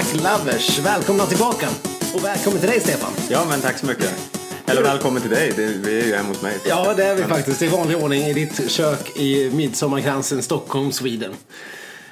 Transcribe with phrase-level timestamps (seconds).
[0.00, 0.12] Hallå!
[0.12, 0.78] Skitsnack lovers.
[0.78, 1.68] Välkomna tillbaka.
[2.14, 3.10] Och välkommen till dig Stefan.
[3.30, 4.30] Ja, men tack så mycket.
[4.66, 5.52] Eller välkommen till dig.
[5.56, 6.56] Det, vi är ju hemma hos mig.
[6.68, 7.62] Ja, det är vi faktiskt.
[7.62, 11.32] I vanlig ordning i ditt kök i Midsommarkransen, Stockholm, Sweden.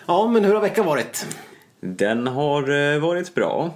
[0.07, 1.27] Ja, men hur har veckan varit?
[1.81, 3.75] Den har eh, varit bra.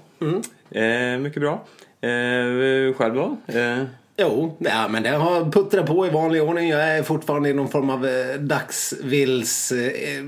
[0.71, 1.52] Eh, mycket bra.
[2.01, 3.37] Eh, själv då?
[3.47, 3.85] Eh,
[4.16, 6.69] Jo, ja, men det har puttrat på i vanlig ordning.
[6.69, 10.24] Jag är fortfarande i någon form av eh, dagsvills eh,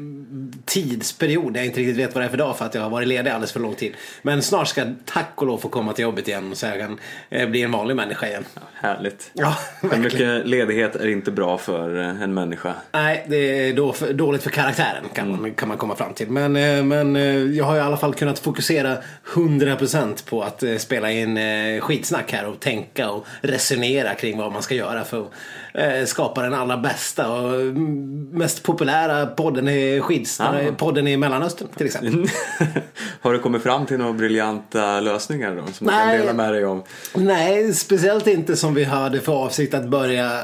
[0.64, 1.52] tidsperiod.
[1.52, 3.08] där Jag inte riktigt vet vad det är för dag för att jag har varit
[3.08, 3.92] ledig alldeles för lång tid.
[4.22, 6.98] Men snart ska tack och lov få komma till jobbet igen så jag kan
[7.30, 8.44] eh, bli en vanlig människa igen.
[8.74, 9.30] härligt.
[9.32, 10.34] Ja, För verkligen.
[10.34, 12.74] mycket ledighet är inte bra för eh, en människa.
[12.92, 16.30] Nej, det är då för, dåligt för karaktären kan, man, kan man komma fram till.
[16.30, 17.14] Men, eh, men
[17.56, 18.96] jag har i alla fall kunnat fokusera
[19.34, 21.38] 100% på att spela in
[21.80, 26.54] skitsnack här och tänka och resonera kring vad man ska göra för att skapa den
[26.54, 30.72] allra bästa och mm, mest populära podden i, skids, Ah.
[30.72, 32.28] podden i Mellanöstern till exempel.
[33.20, 35.72] har du kommit fram till några briljanta lösningar då?
[35.72, 36.18] Som du kan Nej.
[36.18, 36.82] dela med dig om?
[37.14, 40.40] Nej, speciellt inte som vi hade för avsikt att börja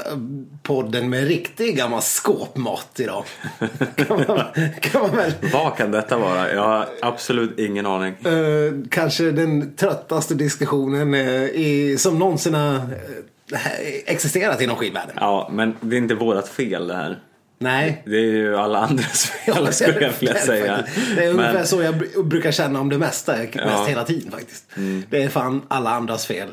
[0.63, 3.23] podden med riktig gammal skåpmat idag.
[3.95, 4.43] kan, man,
[4.81, 6.53] kan man väl Vad kan detta vara?
[6.53, 8.13] Jag har absolut ingen aning.
[8.25, 13.59] Eh, kanske den tröttaste diskussionen eh, i, som någonsin har eh,
[14.05, 15.15] existerat inom skidvärlden.
[15.19, 17.19] Ja, men det är inte vårat fel det här.
[17.61, 18.01] Nej.
[18.05, 20.83] Det är ju alla andras fel skulle jag vilja säga.
[21.15, 23.61] Det är ungefär Men- så jag br- brukar känna om det mesta, mest Ja.
[23.61, 23.87] Mm.
[23.87, 24.65] hela tiden faktiskt.
[25.09, 26.47] Det är fan alla andras fel.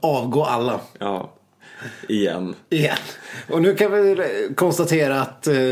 [0.00, 0.80] Avgå alla.
[0.98, 1.32] Ja,
[2.08, 2.54] igen.
[2.70, 2.96] Igen.
[3.50, 4.22] Och nu kan vi
[4.54, 5.70] konstatera att eh,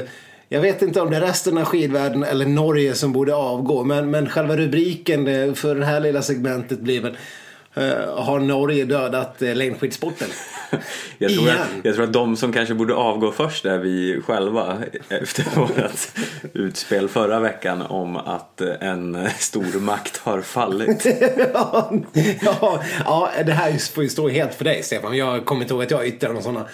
[0.49, 3.85] jag vet inte om det är resten av skidvärlden eller Norge som borde avgå.
[3.85, 7.17] Men, men själva rubriken eh, för det här lilla segmentet blir väl
[8.17, 10.29] Har Norge dödat eh, längdskidsporten?
[11.19, 14.79] Jag tror, att, jag tror att de som kanske borde avgå först är vi själva
[15.09, 16.09] efter vårt
[16.53, 21.07] utspel förra veckan om att en stor makt har fallit.
[21.55, 21.93] ja,
[22.43, 25.17] ja, ja, det här får ju stå helt för dig Stefan.
[25.17, 26.67] Jag kommer inte ihåg att jag yttrade några sådana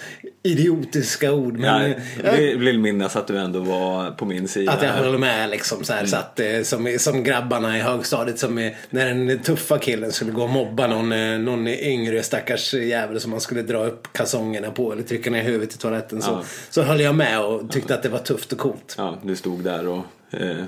[0.43, 1.57] idiotiska ord.
[1.57, 4.71] Men, Jag eh, vill- vill minnas att du ändå var på min sida.
[4.71, 8.39] Att jag höll med liksom så här, så att, eh, som, som grabbarna i högstadiet
[8.39, 12.73] som är, när den tuffa killen skulle gå och mobba någon, eh, någon yngre stackars
[12.73, 16.31] jävel som man skulle dra upp kalsongerna på eller trycka ner huvudet i toaletten så,
[16.31, 16.43] Ja.
[16.69, 18.95] så höll jag med och tyckte att det var tufft och coolt.
[18.97, 20.63] Ja, du stod där och eh,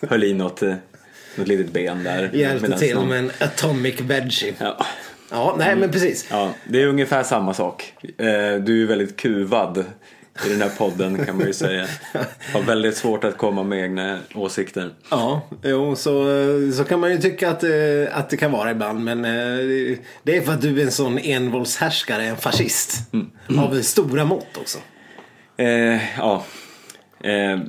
[0.08, 0.74] höll i något, eh,
[1.36, 2.30] något litet ben där.
[2.32, 4.54] Hjälpte till någon- med en atomic veggie.
[4.58, 4.86] Ja.
[5.32, 6.26] Ja, nej men precis.
[6.30, 7.94] ja, det är ungefär samma sak.
[8.18, 9.84] Eh, du är väldigt kuvad
[10.46, 11.86] i den här podden kan man ju säga.
[12.52, 14.90] Har väldigt svårt att komma med egna åsikter.
[15.10, 16.26] Ja, jo, så,
[16.76, 17.70] så kan man ju tycka att, eh,
[18.12, 19.04] att det kan vara ibland.
[19.04, 22.98] Men eh, det är för att du är en sån envåldshärskare, en fascist.
[23.58, 24.78] Av stora mått också.
[25.56, 26.44] Eh, ja,
[27.20, 27.60] eh,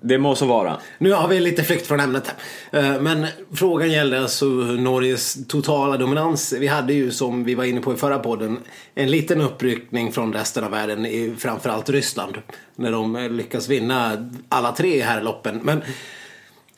[0.00, 0.78] det må så vara.
[0.98, 2.34] Nu har vi lite flykt från ämnet.
[2.70, 6.52] Eh, Men frågan gällde alltså Norges totala dominans.
[6.52, 8.58] Vi hade ju som vi var inne på i förra podden
[8.94, 12.38] en liten uppryckning från resten av världen i framförallt Ryssland.
[12.76, 15.60] När de eh, lyckas vinna alla tre här loppen.
[15.62, 15.82] Men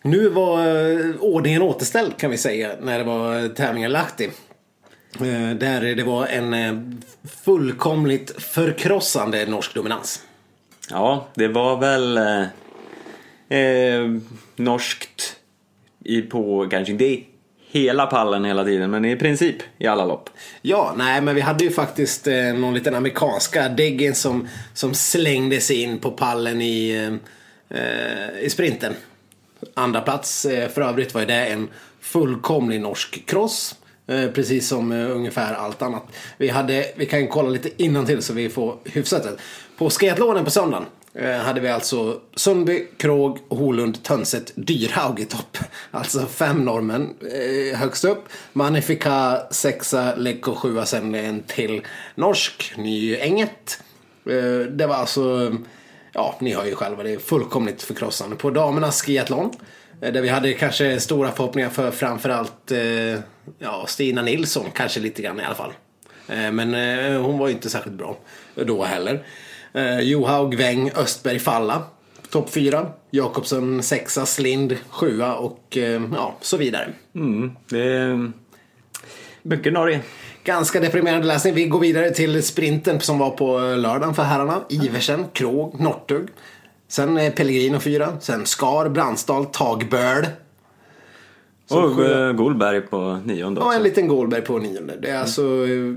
[0.03, 4.31] nu var eh, ordningen återställd kan vi säga när det var eh, tävlingen Lahti.
[5.59, 7.03] Där det var en
[7.45, 10.24] fullkomligt förkrossande norsk dominans.
[10.91, 14.11] Ja, det var väl eh, eh,
[14.57, 15.37] norskt
[16.05, 17.19] i, på kanske inte
[17.71, 20.31] hela pallen hela tiden men i princip i alla lopp.
[20.63, 25.61] Ja, nej men vi hade ju faktiskt eh, någon liten amerikanska Deggen som, som slängde
[25.61, 28.95] sig in på pallen i, eh, eh i sprinten.
[29.75, 31.69] Andra plats eh, för övrigt var ju det en
[32.01, 33.75] fullkomlig norsk cross.
[34.07, 36.03] Eh, precis som eh, ungefär allt annat.
[36.37, 39.37] Vi, hade, vi kan kolla lite innan till så vi får hyfsat det.
[39.79, 45.59] På skiatlonen på söndagen eh, hade vi alltså Sundby, Krog, Holund, Tönset, Dyrhaug i topp.
[45.91, 48.25] Alltså fem norrmän eh, högst upp.
[48.53, 51.83] Magnifica sexa, Lekko sjua, sen en till
[52.15, 53.83] norsk, Nyänget.
[54.27, 55.57] Eh, det var alltså,
[56.13, 58.37] ja ni hör ju själva, det är fullkomligt förkrossande.
[58.37, 59.51] På damernas skiathlon,
[60.01, 63.21] eh, där vi hade kanske stora förhoppningar för framförallt eh,
[63.59, 65.73] ja, Stina Nilsson, kanske lite grann i alla fall.
[66.29, 68.17] Eh, men eh, hon var ju inte särskilt bra
[68.55, 69.25] då heller.
[69.75, 71.83] Eh, Johaug, Weng, Östberg, Falla.
[72.31, 72.87] Topp fyra.
[73.11, 76.89] Jakobsson sexa, Slind sjua och eh, ja, så vidare.
[77.15, 78.33] Mm, det är
[79.43, 80.01] mycket Norge.
[80.45, 81.55] Ganska deprimerande läsning.
[81.55, 84.61] Vi går vidare till sprinten som var på lördagen för herrarna.
[84.69, 86.29] Iversen, Krog, Northug.
[86.89, 88.21] Sen eh, Pellegrino fyra.
[88.21, 90.27] Sen Skar, Brandsdal, Tagböl.
[91.71, 93.77] Och sju- eh, Golberg på nionde också.
[93.77, 94.95] en liten Goldberg på nionde.
[95.03, 95.95] Det är alltså eh,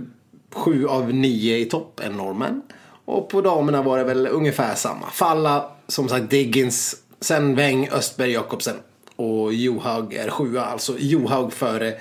[0.54, 2.62] sju av nio i topp, en norrmän.
[3.08, 5.10] Och på damerna var det väl ungefär samma.
[5.10, 8.76] Falla, som sagt Diggins, Sen Weng, Östberg, Jakobsen
[9.16, 10.66] och Johaug är sjua.
[10.66, 11.94] Alltså Johaug före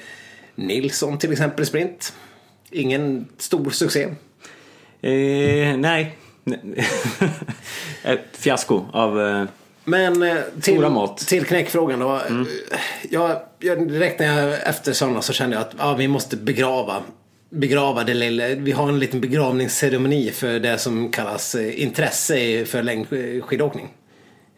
[0.55, 2.13] Nilsson till exempel i sprint.
[2.71, 4.03] Ingen stor succé.
[5.01, 6.19] Eh, nej.
[8.03, 9.21] Ett fiasko av...
[9.21, 9.45] Eh,
[9.85, 11.19] Men eh, till, mått.
[11.19, 12.21] till knäckfrågan då.
[13.11, 17.03] Jag, jag, direkt när jag efter sådana så kände jag att ja, vi måste begrava
[17.57, 18.49] begrava det lilla.
[18.49, 23.89] Vi har en liten begravningsceremoni för det som kallas eh, intresse för längdskidåkning.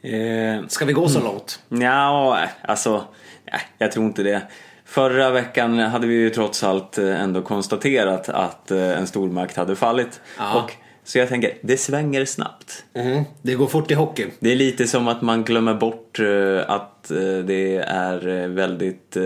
[0.03, 1.61] eh, Ska vi gå så långt?
[1.69, 3.05] Ja, alltså,
[3.53, 4.43] nej, jag tror inte det.
[4.85, 10.21] Förra veckan hade vi ju trots allt eh, ändå konstaterat att en stormakt hade fallit.
[10.39, 10.63] Ja.
[10.63, 10.73] Och,
[11.09, 12.85] så jag tänker, det svänger snabbt.
[12.95, 13.25] Mhm.
[13.43, 14.27] Det går fort i hockey.
[14.41, 19.17] Det är lite som att man glömmer bort eh, att eh, det är eh, väldigt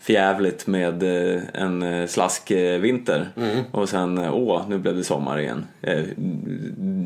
[0.00, 1.02] förjävligt med
[1.54, 3.28] en slaskvinter.
[3.36, 3.64] Mm.
[3.70, 5.66] Och sen, åh, nu blev det sommar igen.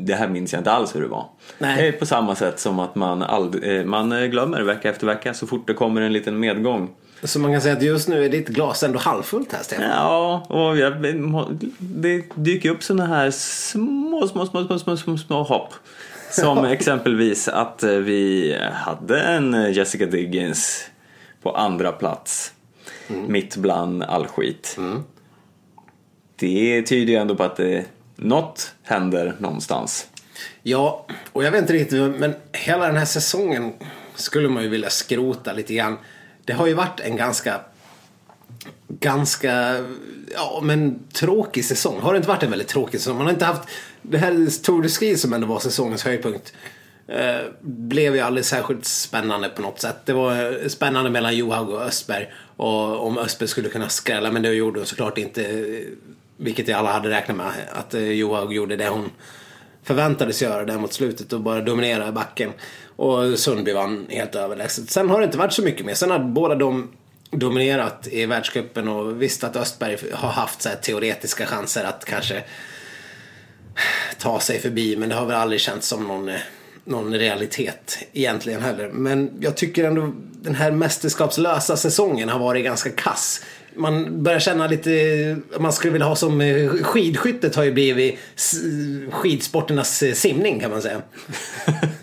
[0.05, 1.25] Det här minns jag inte alls hur det var.
[1.57, 1.81] Nej.
[1.81, 5.47] Det är på samma sätt som att man, ald- man glömmer vecka efter vecka så
[5.47, 6.89] fort det kommer en liten medgång.
[7.23, 9.85] Så man kan säga att just nu är ditt glas ändå halvfullt här Stefan.
[9.85, 10.93] Ja, och jag,
[11.79, 15.73] det dyker upp såna här små, små, små, små, små, små, små hopp.
[16.31, 20.85] Som exempelvis att eh, vi hade en eh, Jessica Diggins
[21.41, 22.51] på andra plats.
[23.27, 24.77] Mitt bland all skit.
[26.35, 27.85] Det tyder ju ändå på att det,
[28.15, 30.07] något händer någonstans.
[30.63, 33.73] Ja, och jag vet inte riktigt, men hela den här säsongen
[34.15, 35.97] skulle man ju vilja skrota lite grann.
[36.45, 37.61] Det har ju varit en ganska,
[38.87, 39.83] ganska,
[40.33, 41.99] ja men tråkig säsong.
[42.01, 43.17] Har det inte varit en väldigt tråkig säsong?
[43.17, 43.69] Man har inte haft,
[44.01, 46.53] det här Tour de Ski som ändå var säsongens höjdpunkt.
[47.07, 50.05] Eh, blev ju aldrig särskilt spännande på något sätt.
[50.05, 52.31] Det var eh, spännande mellan Johaug och Östberg.
[52.57, 55.69] Och om Östberg skulle kunna skrälla, men det gjorde hon såklart inte.
[56.37, 57.51] Vilket Vilket alla hade räknat med.
[57.71, 59.11] Att eh, Johaug gjorde det hon
[59.83, 62.51] förväntades göra där mot slutet och bara dominera i backen.
[62.95, 64.89] Och Sundby vann helt överlägset.
[64.89, 65.93] Sen har det inte varit så mycket mer.
[65.93, 66.91] Sen har båda de
[67.31, 72.43] dominerat i världscupen och visst att Östberg har haft så här teoretiska chanser att kanske
[74.17, 76.31] ta sig förbi men det har väl aldrig känts som någon,
[76.85, 78.89] någon realitet egentligen heller.
[78.89, 80.11] Men jag tycker ändå
[80.41, 83.43] den här mästerskapslösa säsongen har varit ganska kass.
[83.75, 88.19] Man börjar känna lite, man skulle vilja ha som eh, skidskyttet har ju blivit
[89.11, 91.01] skidsporternas eh, simning kan man säga.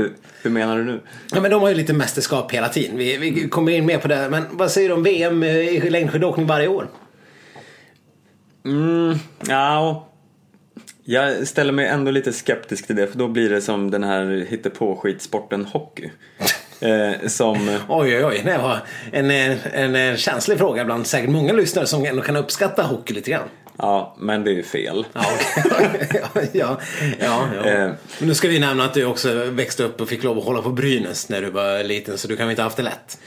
[0.00, 0.12] Hur,
[0.42, 1.00] hur menar du nu?
[1.32, 2.96] Ja, men de har ju lite mästerskap hela tiden.
[2.96, 4.28] Vi, vi kommer in mer på det.
[4.30, 6.88] Men vad säger du om VM i längdskidåkning varje år?
[8.64, 9.18] Mm,
[9.48, 10.06] ja,
[11.04, 14.46] jag ställer mig ändå lite skeptisk till det för då blir det som den här
[14.48, 16.10] hittepå-skitsporten hockey.
[16.82, 18.42] Eh, som, Oj, oj, oj.
[18.44, 18.78] Det var
[19.12, 23.30] en, en, en känslig fråga bland säkert många lyssnare som ändå kan uppskatta hockey lite
[23.30, 23.48] grann.
[23.82, 25.06] Ja, men det är ju fel.
[25.12, 25.24] Ja,
[25.64, 25.88] ja,
[26.52, 26.80] ja,
[27.18, 27.64] ja, ja.
[27.64, 27.90] Eh.
[28.18, 30.62] Men nu ska vi nämna att du också växte upp och fick lov att hålla
[30.62, 33.18] på Brynäs när du var liten så du kan väl inte ha haft det lätt.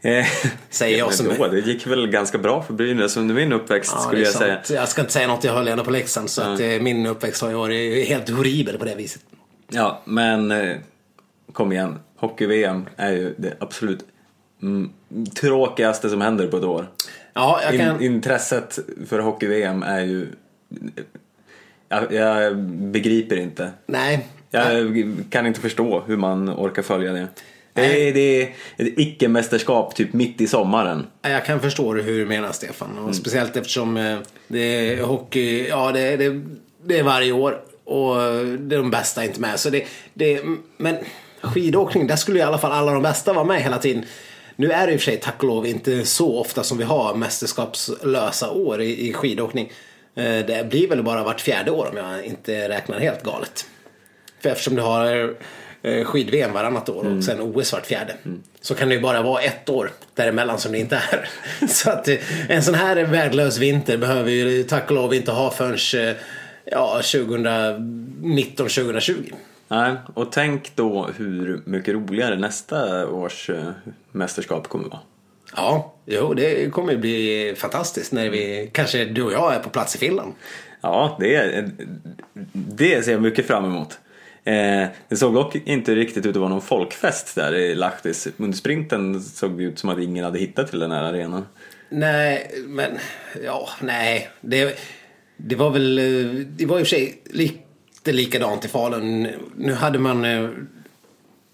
[0.00, 0.26] Eh,
[0.70, 4.00] Säger jag som då, det gick väl ganska bra för Brynäs under min uppväxt Ja,
[4.02, 4.60] skulle jag säga.
[4.70, 7.42] Jag ska inte säga något, jag höll ändå på Leksand så att eh, min uppväxt
[7.42, 9.22] har ju varit helt horribel på det viset.
[9.68, 10.52] Ja, men
[11.52, 11.98] kom igen.
[12.16, 14.04] Hockey-VM är ju det absolut
[14.62, 14.90] mm,
[15.40, 16.88] tråkigaste som händer på ett år.
[17.34, 18.02] Ja, jag kan...
[18.02, 20.28] In, intresset för hockey-VM är ju...
[21.88, 23.72] Jag, jag begriper inte.
[23.86, 24.26] Nej.
[24.50, 27.28] Jag kan inte förstå hur man orkar följa det.
[27.72, 31.06] Det är, det är ett icke-mästerskap typ mitt i sommaren.
[31.22, 32.90] Jag kan förstå hur du menar Stefan.
[32.90, 33.04] Mm.
[33.04, 36.42] Och Speciellt eftersom eh, det är hockey, ja det, det,
[36.84, 37.60] det är varje år.
[37.84, 38.16] Och
[38.58, 39.60] det är de bästa inte med.
[39.60, 40.40] Så det, det,
[40.76, 40.96] men
[41.40, 44.04] skidåkning, där skulle i alla fall alla de bästa vara med hela tiden.
[44.56, 46.84] Nu är det i och för sig tack och lov inte så ofta som vi
[46.84, 49.72] har mästerskapslösa år i, i skidåkning.
[50.14, 53.66] Eh, Det blir väl bara vart fjärde år om jag inte räknar helt galet.
[54.40, 55.34] För eftersom du har
[55.82, 58.14] eh, skid-VM varannat år och sen OS vart fjärde.
[58.60, 61.28] Så kan det ju bara vara ett år däremellan som det inte är.
[61.66, 65.50] Så att eh, en sån här värdelös vinter behöver vi tack och lov inte ha
[65.50, 66.14] förrän
[66.64, 69.32] ja, 2019-2020.
[69.68, 73.70] Nej, och tänk då hur mycket roligare nästa års eh,
[74.12, 75.00] mästerskap kommer vara.
[75.56, 79.70] Ja, jo det kommer ju bli fantastiskt när vi, kanske du och jag är på
[79.70, 80.32] plats i Finland.
[80.80, 81.64] Ja, det,
[82.52, 83.98] det ser jag mycket fram emot.
[84.44, 88.28] Eh, det såg dock inte riktigt ut att vara någon folkfest där i Lahtis.
[88.36, 91.46] Under sprinten såg det ut som att ingen hade hittat till den här arenan.
[91.88, 92.98] Nej, men
[93.44, 94.28] ja, nej.
[94.40, 94.78] Det,
[95.36, 96.04] det var väl, eh,
[96.46, 97.22] det var i och för sig
[98.04, 99.28] lite likadant i Falun.
[99.56, 100.48] Nu hade man eh,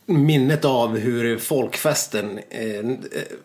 [0.07, 2.85] minnet av hur folkfesten eh,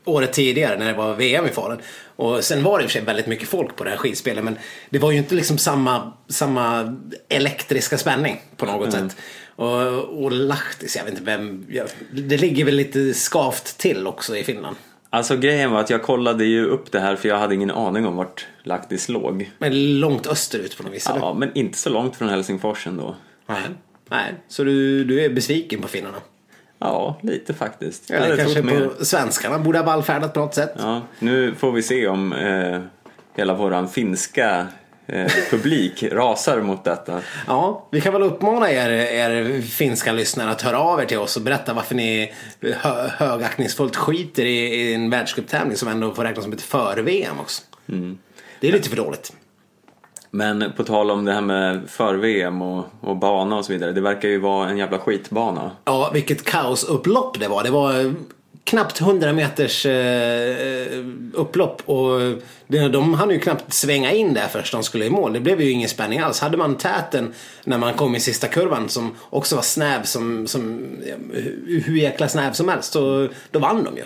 [0.05, 1.77] året tidigare när det var VM i Falun.
[2.15, 4.43] Och sen var det i och för sig väldigt mycket folk på det här skidspelet
[4.43, 4.57] men
[4.89, 6.95] det var ju inte liksom samma, samma
[7.29, 9.15] elektriska spänning på något sätt.
[9.55, 11.65] Och, och Lahtis, jag vet inte vem.
[11.69, 14.75] Jag, det ligger väl lite skavt till också i Finland.
[15.15, 18.05] Alltså grejen var att jag kollade ju upp det här för jag hade ingen aning
[18.05, 19.51] om vart Lahtis låg.
[19.57, 21.10] Men långt österut på något vis.
[21.10, 21.19] eller?
[21.19, 23.15] Ja, men inte så långt från Helsingfors ändå.
[23.48, 23.62] Nej.
[24.10, 24.34] Nej.
[24.48, 26.17] Så du, du är besviken på finnarna?
[26.79, 28.12] Ja, lite faktiskt.
[28.12, 28.88] Eller kanske trott mer.
[28.88, 30.74] på svenskarna borde ha vallfärdat på något sätt.
[30.77, 32.81] Ja, nu får vi se om eh,
[33.36, 34.67] hela våran finska
[35.07, 37.21] eh, publik rasar mot detta.
[37.47, 41.38] Ja, vi kan väl uppmana er, er finska lyssnare att höra av er till oss
[41.38, 46.43] och berätta varför ni hö, högaktningsfullt skiter i, i en världscuptävling som ändå får räknas
[46.43, 47.63] som ett för-VM också.
[48.59, 49.33] Det är lite för dåligt.
[50.31, 53.91] Men på tal om det här med för-VM och, och bana och så vidare.
[53.91, 55.71] Det verkar ju vara en jävla skitbana.
[55.85, 57.63] Ja, vilket kaosupplopp det var.
[57.63, 58.13] Det var
[58.65, 61.03] knappt 100 meters eh,
[61.34, 62.19] upplopp och
[62.67, 65.34] det- de hann ju knappt svänga in där först de skulle i mål.
[65.34, 66.39] Det blev ju ingen spänning alls.
[66.39, 70.86] Hade man täten när man kom i sista kurvan som också var snäv som, som
[71.86, 74.03] hur jäkla snäv som helst så då vann de ju.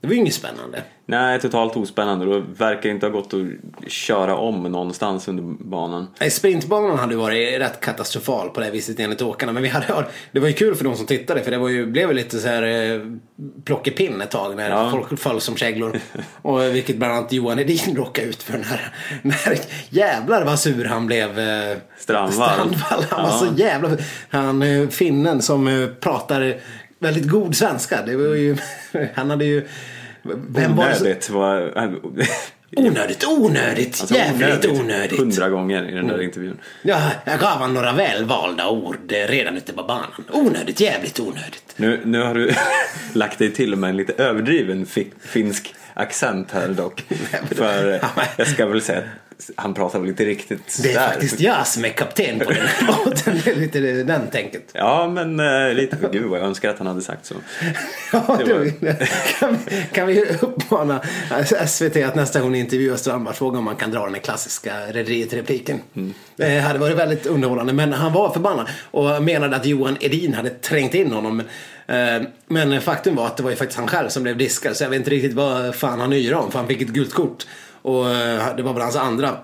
[0.00, 0.82] Det var ju inget spännande.
[1.08, 2.24] Nej, totalt ospännande.
[2.34, 6.06] Det verkar inte ha gått att köra om någonstans under banan.
[6.20, 9.52] Nej, Sprintbanan hade varit rätt katastrofal på det viset enligt åkarna.
[9.52, 9.86] Men vi hade,
[10.32, 12.38] det var ju kul för de som tittade för det var ju, blev ju lite
[12.38, 13.00] så här eh,
[13.64, 14.90] plockepinn ett tag när Ja.
[14.90, 16.00] folk föll som käglor.
[16.42, 19.58] Och vilket bland annat Johan Edin råkade ut för när, när
[19.90, 21.38] jävlar vad sur han blev.
[21.38, 22.32] Eh, Strandvall.
[22.52, 23.04] Strandvall.
[23.10, 23.38] Han var Ja.
[23.38, 23.90] så jävla
[24.28, 26.54] Han eh, finnen som eh, pratar
[26.98, 28.02] väldigt god svenska.
[28.06, 28.56] Det var ju,
[29.14, 29.66] han hade ju
[30.48, 31.72] vem var det Onödigt var...
[32.76, 35.18] Onödigt, onödigt, Alltså, jävligt onödigt.
[35.18, 36.58] Hundra gånger i den där intervjun.
[36.82, 40.10] Ja, jag gav han några välvalda ord eh, redan ute på banan.
[40.32, 41.74] Onödigt, jävligt onödigt.
[41.76, 42.50] Nu, nu har du
[43.12, 47.04] lagt dig till med en lite överdriven fi, finsk accent här dock.
[47.50, 48.00] För eh,
[48.36, 49.04] jag ska väl säga att
[49.56, 52.86] han pratar väl inte riktigt Det är faktiskt jag som är kapten på den här
[53.04, 53.40] båten.
[53.44, 54.70] Det är lite den tänket.
[54.72, 55.96] Ja, men eh, lite...
[56.12, 57.34] Gud vad jag önskar att han hade sagt så.
[58.12, 58.72] Ja, du,
[59.38, 61.02] kan, vi, kan vi uppmana
[61.66, 65.80] SVT att nästa gång ni intervjuar Strandberg fråga om man kan dra den klassiska Rederiet-repliken.
[66.36, 70.50] Det hade varit väldigt underhållande men han var förbannad och menade att Johan Edin hade
[70.50, 71.42] trängt in honom.
[71.86, 74.84] Eh, men faktum var att det var ju faktiskt han själv som blev diskad så
[74.84, 77.46] jag vet inte riktigt vad fan han yrade om för han fick ett gult kort.
[77.82, 79.36] Och eh, det var väl hans andra.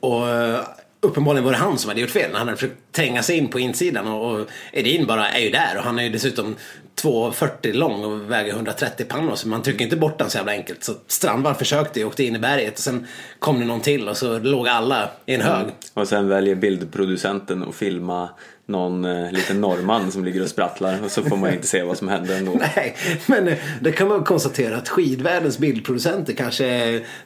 [0.00, 0.60] Och eh,
[1.00, 2.30] uppenbarligen var det han som hade gjort fel.
[2.32, 5.76] Han hade försökt tränga sig in på insidan och, och Edin bara är ju där
[5.76, 6.56] och han är ju dessutom
[7.02, 10.84] 2,40 lång och väger 130 pannor så man trycker inte bort den så jävla enkelt.
[10.84, 13.06] Så Strandvall försökte ju och åkte in i berget och sen
[13.38, 15.62] kom det någon till och så låg alla i en hög.
[15.62, 15.74] Mm.
[15.94, 18.28] Och sen väljer bildproducenten att filma
[18.68, 21.98] någon eh, liten norrman som ligger och sprattlar och så får man inte se vad
[21.98, 22.52] som händer ändå.
[22.76, 22.96] Nej,
[23.26, 26.64] men eh, det kan man konstatera att skidvärldens bildproducenter kanske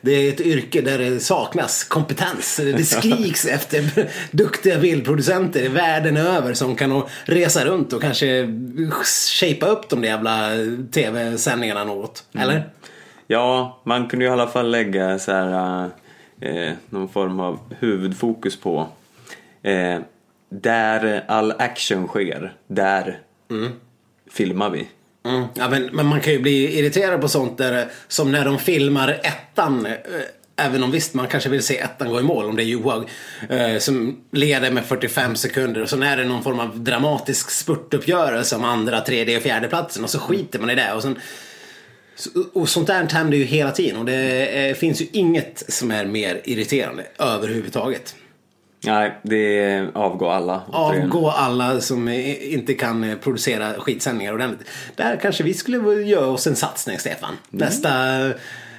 [0.00, 2.56] det är ett yrke där det saknas kompetens.
[2.56, 8.48] Det skriks efter duktiga bildproducenter världen över som kan resa runt och kanske
[9.40, 10.50] shapea upp de där jävla
[10.92, 12.24] tv-sändningarna något.
[12.34, 12.70] Eller?
[13.26, 15.84] Ja, man kunde ju i alla fall lägga så här,
[16.40, 18.88] eh, någon form av huvudfokus på
[19.62, 19.98] eh,
[20.52, 23.18] där all action sker, där
[24.30, 24.88] filmar vi.
[25.26, 25.44] Mm.
[25.54, 29.20] Ja, men, men man kan ju bli irriterad på sånt där, som när de filmar
[29.22, 29.86] ettan.
[29.86, 29.92] eh,
[30.56, 33.08] Även om visst man kanske vill se ettan gå i mål om det är Johaug
[33.50, 38.56] eh, som leder med 45 sekunder och så är det någon form av dramatisk spurtuppgörelse
[38.56, 40.92] om andra, tredje och fjärde platsen och så skiter man i det.
[40.92, 41.18] Och, sen,
[42.16, 45.90] så- och sånt där händer ju hela tiden och det eh, finns ju inget som
[45.90, 48.14] är mer irriterande överhuvudtaget.
[48.84, 50.62] Nej, det avgår alla.
[50.72, 54.68] Avgå alla som inte kan eh, producera skitsändningar ordentligt.
[54.96, 57.34] Där kanske vi skulle göra oss en satsning, Stefan.
[57.50, 57.88] Nästa...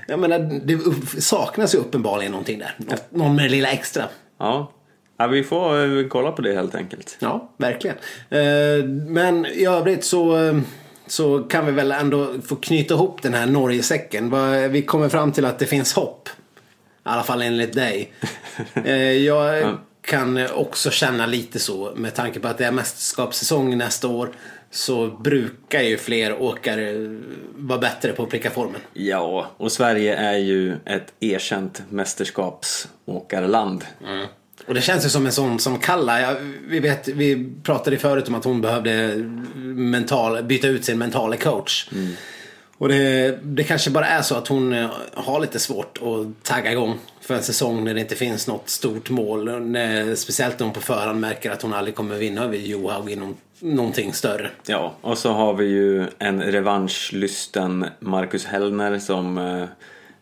[0.07, 0.79] Jag menar, det
[1.21, 2.75] saknas ju uppenbarligen någonting där.
[2.77, 4.03] Nå- Någon med det lilla extra.
[4.39, 4.71] Ja.
[5.17, 7.17] ja, vi får eh, kolla på det helt enkelt.
[7.19, 7.95] Ja, verkligen.
[8.29, 10.37] Eh, Men i övrigt så,
[11.07, 14.35] så kan vi väl ändå få knyta ihop den här Norgesäcken.
[14.71, 16.29] Vi kommer fram till att det finns hopp.
[16.29, 18.11] I alla fall enligt dig.
[19.25, 24.29] Jag kan också känna lite så med tanke på att det är mästerskapssäsong nästa år.
[24.71, 26.93] Så brukar ju fler åkare
[27.55, 28.81] vara bättre på att pricka formen.
[28.93, 33.85] Ja, och Sverige är ju ett erkänt mästerskapsåkarland.
[34.67, 36.21] Och det känns ju som en sån som Kalla.
[36.21, 36.35] Ja,
[36.67, 39.15] vi, vet, vi pratade förut om att hon behövde
[39.75, 41.89] mental, byta ut sin mentala coach.
[42.77, 46.71] Och det, det kanske bara är så att hon eh, har lite svårt att tagga
[46.71, 49.61] igång för en säsong när det inte finns något stort mål.
[49.61, 53.15] När, speciellt när hon på förhand märker att hon aldrig kommer vinna över Johaug i
[53.15, 54.49] någon, någonting större.
[54.65, 59.65] Ja, och så har vi ju en revanschlysten Marcus Hellner som eh,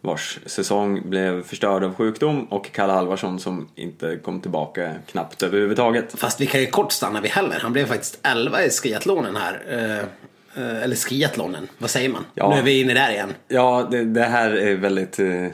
[0.02, 6.14] vars säsong blev förstörd av sjukdom och Kalle Halvarsson som inte kom tillbaka knappt överhuvudtaget.
[6.18, 7.60] Fast vi kan ju kort stanna vid Heller.
[7.62, 10.06] Han blev faktiskt 11 i skiathlonen här.
[10.56, 12.26] Eh, eller skiathlonen, vad säger man?
[12.34, 12.50] Ja.
[12.50, 13.34] Nu är vi inne där igen.
[13.48, 15.48] Ja, det, det här är väldigt, eh,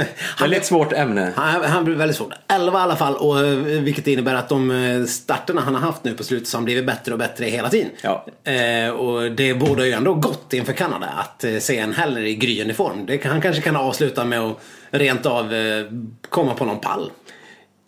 [0.40, 1.32] väldigt svårt ämne.
[1.36, 2.32] Han, han blev väldigt svårt.
[2.48, 6.14] 11 i alla fall, och, eh, vilket innebär att de starterna han har haft nu
[6.14, 7.90] på slutet så har han blivit bättre och bättre hela tiden.
[8.02, 8.26] Ja.
[8.44, 12.34] Eh, och det borde ju ändå gott inför Kanada att eh, se en Heller i
[12.34, 13.06] gryende form.
[13.06, 14.60] Det han kanske kan avsluta med att
[14.90, 15.84] rent av eh,
[16.28, 17.10] komma på någon pall.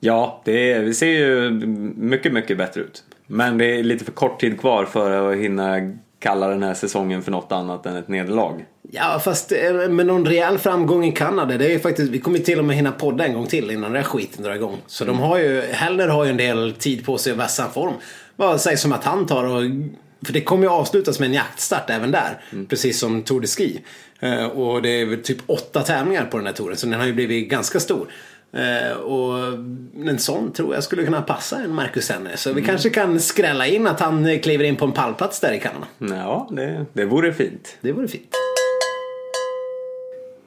[0.00, 1.50] Ja, det, det ser ju
[1.96, 3.04] mycket, mycket bättre ut.
[3.26, 5.76] Men det är lite för kort tid kvar för att hinna
[6.22, 8.64] kalla den här säsongen för något annat än ett nederlag.
[8.90, 11.58] Ja, fast eh, med någon rejäl framgång i Kanada.
[11.58, 13.82] Det är ju faktiskt, vi kommer till och med hinna podda en gång till innan
[13.82, 14.76] den där skiten drar igång.
[14.86, 17.94] Så de har ju, Heller har ju en del tid på sig att vässa form.
[18.36, 19.62] Vad sägs som att han tar och
[20.26, 22.40] för det kommer ju avslutas med en jaktstart även där.
[22.68, 23.80] Precis som Tour de Ski.
[24.20, 26.76] Eh, Och det är väl typ åtta tävlingar på den här touren.
[26.76, 28.08] Så den har ju blivit ganska stor.
[28.54, 29.38] Eh, Och
[30.08, 32.36] en sån tror jag skulle kunna passa en Marcus Henry.
[32.36, 35.52] Så vi kanske kan skrälla in att han eh, kliver in på en pallplats där
[35.52, 35.86] i Kanada.
[35.98, 37.76] Ja, det, det vore fint.
[37.80, 38.34] Det vore fint.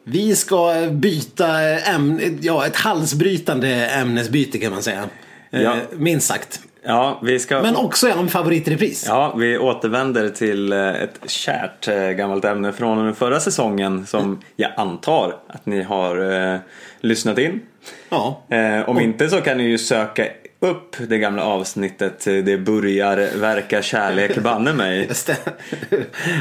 [0.04, 5.04] Vi ska byta ämne, ja ett halsbrytande ämnesbyte kan man säga.
[5.52, 5.76] Eh, Ja.
[5.98, 6.60] Minst sagt.
[6.88, 7.62] Ja, vi ska...
[7.62, 9.06] Men också en favoritrepris.
[9.08, 11.86] Ja, vi återvänder till ett kärt
[12.18, 16.60] gammalt ämne från den förra säsongen som jag antar att ni har eh,
[17.00, 17.62] lyssnat in.
[18.10, 18.42] Ja.
[18.50, 20.28] Eh, om inte så kan ni ju söka
[20.60, 25.10] upp det gamla avsnittet eh, Det börjar verka kärlek banne mig.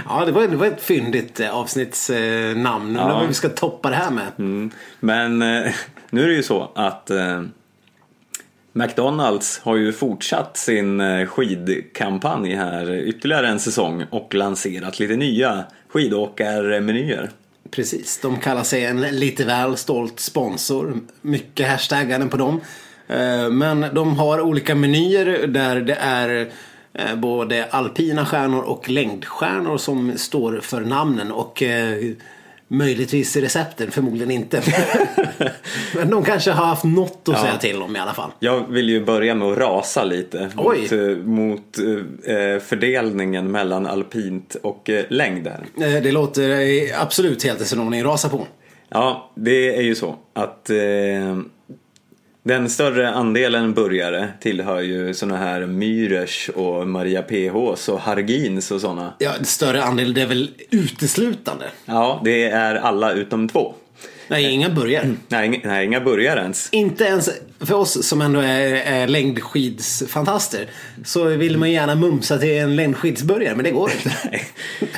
[0.09, 2.87] Ja, det var, det var ett fyndigt eh, avsnittsnamn.
[2.89, 3.19] Undrar Ja.
[3.19, 4.27] vad vi ska toppa det här med.
[4.39, 4.71] Mm.
[5.01, 5.73] Men eh,
[6.11, 7.43] nu är det ju så att eh,
[8.73, 17.31] McDonalds har ju fortsatt sin skidkampanj här ytterligare en säsong och lanserat lite nya skidåkarmenyer.
[17.75, 21.01] Precis, de kallar sig en lite väl stolt sponsor.
[21.23, 22.61] Mycket hashtaggande på dem.
[23.09, 26.53] Eh, men de har olika menyer där det är
[26.93, 31.33] eh, både alpina stjärnor och längdstjärnor som står för namnen.
[31.33, 32.13] Och eh,
[32.69, 34.63] möjligtvis recepten, förmodligen inte.
[35.97, 37.41] Men de kanske har haft något att Ja.
[37.43, 38.31] säga till om i alla fall.
[38.39, 40.79] Jag vill ju börja med att rasa lite Oj.
[40.81, 41.79] mot, eh, mot
[42.27, 45.65] eh, fördelningen mellan alpint och eh, längd där.
[45.87, 48.05] Eh, Det låter eh, absolut helt i sin ordning.
[48.05, 48.47] Rasa på.
[48.89, 50.77] Ja, det är ju så att eh,
[52.47, 58.81] den större andelen börjare tillhör ju såna här Myrers och Maria PHs och Hargins och
[58.81, 59.15] såna.
[59.19, 61.65] Ja, större andel det är väl uteslutande.
[61.85, 63.75] Ja, det är alla utom två.
[64.29, 65.17] Nej, inga börjar.
[65.29, 66.69] Nej, inga, nej, inga börjare ens.
[66.73, 67.31] Inte ens
[67.61, 70.67] för oss som ändå är, är längdskidsfantaster
[71.05, 74.17] så vill man gärna mumsa till en längdskidsbörjare men det går inte.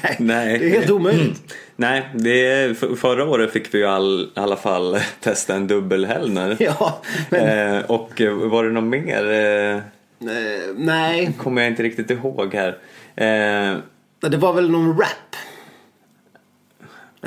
[0.03, 0.17] Nej.
[0.19, 0.59] Nej.
[0.59, 1.55] Det är helt omöjligt.
[1.79, 6.57] Nej, det, för, förra året fick vi ju all, i alla fall testa en dubbelhällner.
[6.61, 9.31] Ja, men Eh, och eh, var det något mer?
[9.31, 11.33] Eh, eh, nej.
[11.39, 12.69] kommer jag inte riktigt ihåg här.
[13.17, 13.79] Eh,
[14.31, 15.37] Det var väl någon rap.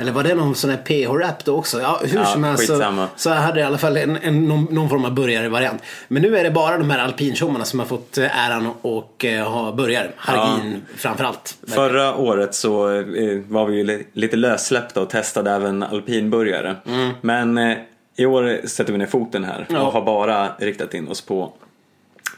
[0.00, 1.80] Eller var det någon sån här PH-rap då också?
[1.80, 4.64] Ja, hur Ja, som helst så, så hade jag i alla fall en, en, någon,
[4.70, 5.82] någon form av börjare-variant.
[6.08, 9.48] Men nu är det bara de här alpintjommarna som har fått eh, äran och eh,
[9.50, 10.10] ha börjare.
[10.16, 11.56] Hargin framförallt.
[11.68, 16.76] Förra året så eh, var vi ju li- lite lössläppta och testade även alpinburgare.
[17.20, 17.76] Men eh,
[18.16, 19.80] i år sätter vi ner foten här Ja.
[19.82, 21.52] och har bara riktat in oss på,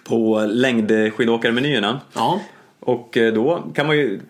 [0.05, 2.01] på längdskidåkarmenyerna.
[2.13, 2.41] Ja.
[2.81, 4.21] Och då kan man ju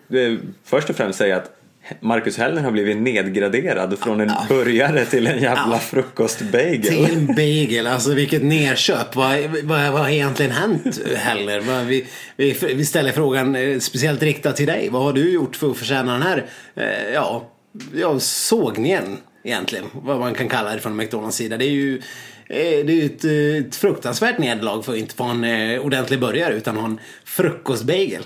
[0.63, 1.51] först och främst säga att
[1.99, 6.81] Marcus Hellner har blivit nedgraderad från en burgare till en jävla frukostbagel.
[6.83, 9.15] Till en bagel, alltså vilket nerköp.
[9.15, 11.59] Vad, vad, vad har egentligen hänt heller?
[11.61, 12.05] Vad- Vi,
[12.37, 14.89] vi, vi ställer frågan eh, speciellt riktad till dig.
[14.91, 17.51] Vad har du gjort för att förtjäna den här, eh, ja,
[17.95, 19.85] ja sågningen egentligen?
[19.93, 21.57] Vad man kan kalla det från McDonalds sida.
[21.57, 25.23] Det är ju eh, det är ju ett, ett fruktansvärt nederlag för att inte få
[25.23, 25.45] en
[25.79, 28.23] ordentlig burgare utan ha en frukostbagel.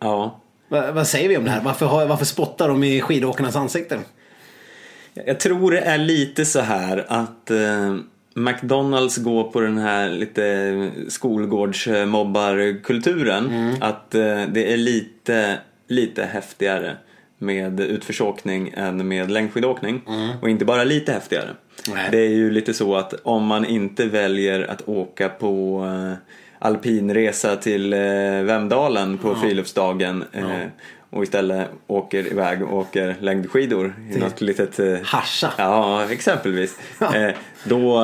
[0.00, 0.42] Ja.
[0.68, 1.62] Va, vad säger vi om det här?
[1.62, 4.00] Varför, har, varför spottar de i skidåkarnas ansikten?
[5.26, 7.96] Jag tror det är lite så här att eh,
[8.34, 13.74] McDonalds går på den här lite skolgårdsmobbarkulturen.
[13.80, 16.96] Att eh, det är lite, lite häftigare
[17.38, 20.02] med utförsåkning än med längdskidåkning.
[20.42, 21.48] Och inte bara lite häftigare.
[21.88, 22.08] Nej.
[22.10, 26.12] Det är ju lite så att om man inte väljer att åka på eh,
[26.66, 27.98] alpinresa till eh,
[28.42, 30.44] Vemdalen på friluftsdagen eh,
[31.10, 34.78] och istället åker iväg och åker längdskidor i något litet...
[34.78, 35.52] Eh, Hascha.
[35.58, 36.78] ja, exempelvis.
[36.98, 37.14] Ja.
[37.16, 38.02] Eh, då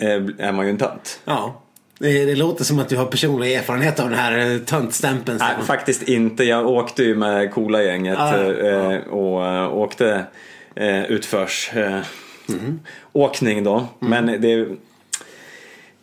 [0.00, 1.20] eh, är man ju en tönt.
[1.24, 1.62] Ja.
[1.98, 5.38] Det, det låter som att du har personlig erfarenhet av den här eh, töntstämpeln.
[5.38, 6.44] Nej, faktiskt inte.
[6.44, 10.24] Jag åkte ju med coola gänget Ah, och åkte
[10.74, 12.00] eh, utförs eh,
[13.12, 13.86] åkning då.
[13.98, 14.66] Men det,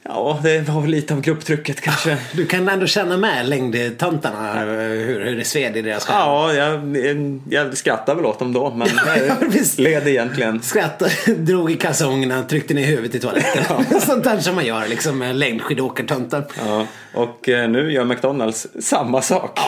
[0.08, 2.18] ja, det var väl lite av grupptrycket kanske.
[2.34, 6.16] Du kan ändå känna med längdtöntarna hur, hur det sved i deras själ.
[6.20, 8.88] Ja, jag, jag skrattar väl åt dem då, men
[9.28, 9.80] Ja, visst.
[9.80, 10.62] led egentligen.
[10.62, 13.86] Skrattade, drog i kalsongerna, tryckte ner huvudet i toaletten.
[14.02, 16.44] Sånt där som man gör liksom med längdskidåkartöntar.
[16.66, 19.60] Ja, och eh, nu gör McDonalds samma sak.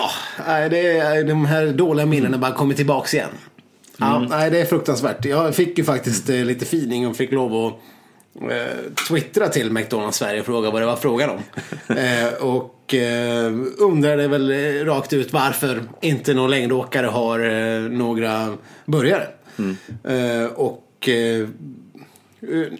[0.48, 3.30] Ja, det är, de här dåliga minnena bara kommer tillbaks igen.
[3.98, 5.26] Ja, nej, det är fruktansvärt.
[5.26, 7.80] Jag fick ju faktiskt eh, lite feeling och fick lov att eh,
[9.08, 11.40] twittra till McDonalds Sverige och fråga vad det var frågan om.
[11.98, 18.58] eh, och eh, undrade väl eh, rakt ut varför inte någon längdåkare har eh, några
[18.86, 19.28] burgare.
[20.04, 21.48] Eh, och eh,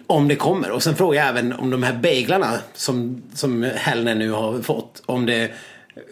[0.06, 0.70] om det kommer.
[0.70, 5.02] Och sen frågar jag även om de här baglarna som, som Hellner nu har fått.
[5.06, 5.50] Om det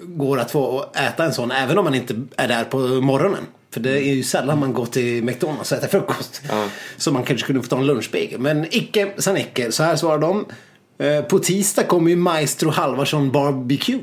[0.03, 3.47] går att få äta en sån även om man inte är där på morgonen.
[3.71, 6.43] För det är ju sällan man går till McDonalds och äter frukost.
[6.97, 8.41] Så man kanske kunde få ta en lunchbagel.
[8.41, 9.73] Men icke san icke.
[9.73, 10.47] Så här svarar de.
[10.99, 14.01] Eh, På tisdag kommer ju Maestro Halvarsson Barbecue.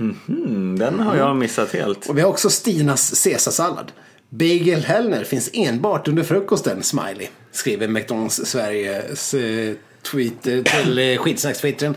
[0.00, 2.06] Mm, den har jag missat helt.
[2.08, 3.92] Och vi har också Stinas caesarsallad.
[4.28, 7.26] Bagel Hellner finns enbart under frukosten, smiley.
[7.52, 9.74] Skriver McDonalds Sveriges eh,
[10.12, 11.94] tweet eh, till eh, skitsnackstwittern.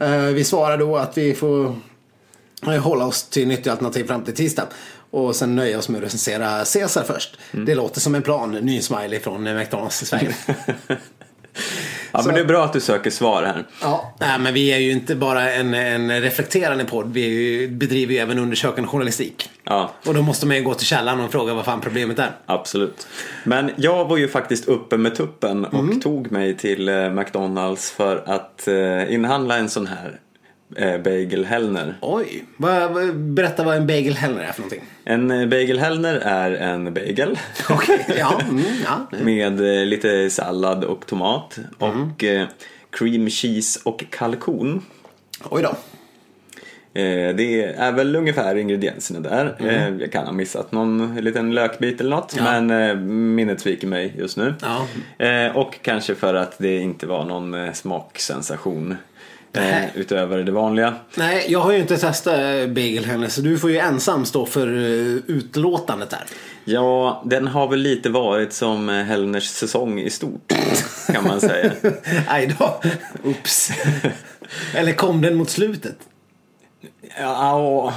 [0.00, 1.76] Eh, vi svarar då att vi får
[2.80, 4.66] hålla oss till nyttiga alternativ fram till tisdag.
[5.10, 7.38] Och sen nöja oss med att recensera Caesar först.
[7.52, 8.50] Det låter som en plan.
[8.52, 10.34] Ny smiley från McDonalds Sverige.
[12.12, 13.66] Ja, men det är bra att du söker svar här.
[13.82, 17.12] Ja, nej, men vi är ju inte bara en, en reflekterande podd.
[17.12, 19.50] Vi ju, bedriver ju även undersökande journalistik.
[19.64, 22.30] Ja, Och då måste man ju gå till källan och fråga vad fan problemet är.
[22.46, 23.06] absolut.
[23.44, 26.00] Men jag var ju faktiskt uppe med tuppen och Mm.
[26.00, 30.20] tog mig till eh, McDonalds för att eh, inhandla en sån här
[30.76, 31.94] eh, bagel Hellner.
[32.00, 32.44] Oj,
[33.14, 34.82] berätta vad en bagel Hellner är för någonting.
[35.04, 37.38] En eh, bagel Hellner är en bagel
[37.70, 39.18] Okej, ja, mm, ja.
[39.22, 42.02] med eh, lite sallad och tomat Mm.
[42.12, 42.46] och eh,
[42.90, 44.84] cream cheese och kalkon.
[45.50, 45.76] Oj då.
[47.36, 49.56] Det är väl ungefär ingredienserna där.
[49.60, 52.38] Eh, Jag kan ha missat någon liten lökbit eller något.
[52.38, 52.46] Mm.
[52.46, 52.60] Ja.
[52.60, 54.54] Men minnet sviker mig just nu.
[54.62, 54.86] Ja.
[55.54, 58.96] Och kanske för att det inte var någon smaksensation.
[59.52, 59.92] Eh, Nej.
[59.94, 60.94] Utöver det vanliga.
[61.14, 64.46] Nej, jag har ju inte testat eh, bagel Hellner så du får ju ensam stå
[64.46, 66.24] för eh, utlåtandet där.
[66.64, 70.52] Ja, den har väl lite varit som Hellners säsong i stort.
[71.12, 71.72] Kan man säga.
[72.28, 72.80] Aj då.
[73.24, 73.70] Oops.
[74.74, 75.96] Eller kom den mot slutet?
[77.20, 77.94] Ja.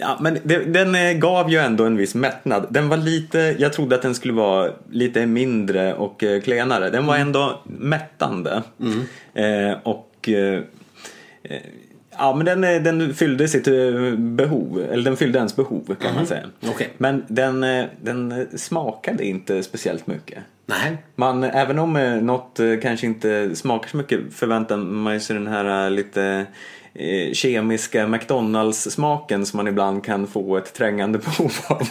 [0.00, 2.66] Ja, men det, den eh, gav ju ändå en viss mättnad.
[2.70, 6.90] Den var lite, jag trodde att den skulle vara lite mindre och eh, klenare.
[6.90, 8.62] Den var ändå mättande.
[9.34, 10.62] Eh, och eh,
[11.42, 11.62] eh,
[12.18, 16.26] ja, men den, den fyllde sitt eh, behov, eller den fyllde ens behov kan man
[16.26, 16.46] säga.
[16.68, 16.88] Okej.
[16.98, 17.60] Men den,
[18.02, 20.38] den smakade inte speciellt mycket.
[20.66, 20.96] Nej.
[21.14, 26.46] Man, även om något kanske inte smakar så mycket förväntar man sig den här lite
[27.32, 31.88] kemiska McDonalds-smaken som man ibland kan få ett trängande behov av.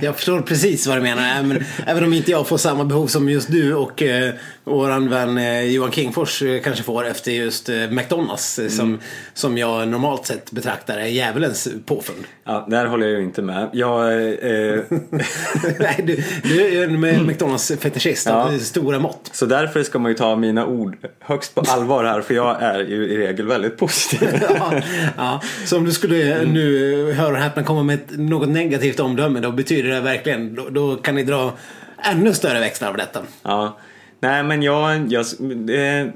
[0.00, 1.22] Jag förstår precis vad du menar.
[1.38, 5.38] Även, även om inte jag får samma behov som just du och eh, våran vän
[5.38, 8.58] eh, Johan Kingfors eh, kanske får efter just eh, McDonalds.
[8.58, 8.98] eh, Som,
[9.34, 12.24] som jag normalt sett betraktar är djävulens påfund.
[12.44, 13.68] ja, där håller jag ju inte med.
[13.72, 14.80] Jag, eh,
[15.78, 18.58] Nej, du, du är ju en med McDonalds fetischist av Ja.
[18.58, 19.30] stora mått.
[19.32, 22.78] så därför ska man ju ta mina ord högst på allvar här för jag är
[22.78, 24.28] ju i regel väldigt positiv.
[24.58, 24.72] Ja,
[25.16, 25.40] ja.
[25.64, 29.40] Så om du skulle nu eh, höra och häpna komma med ett, något negativt omdöme
[29.40, 31.52] då betyder det verkligen, då, då kan ni dra
[32.02, 33.20] ännu större växlar av detta.
[33.42, 33.78] Ja.
[34.20, 35.26] Nej men jag, jag
[35.70, 36.06] eh,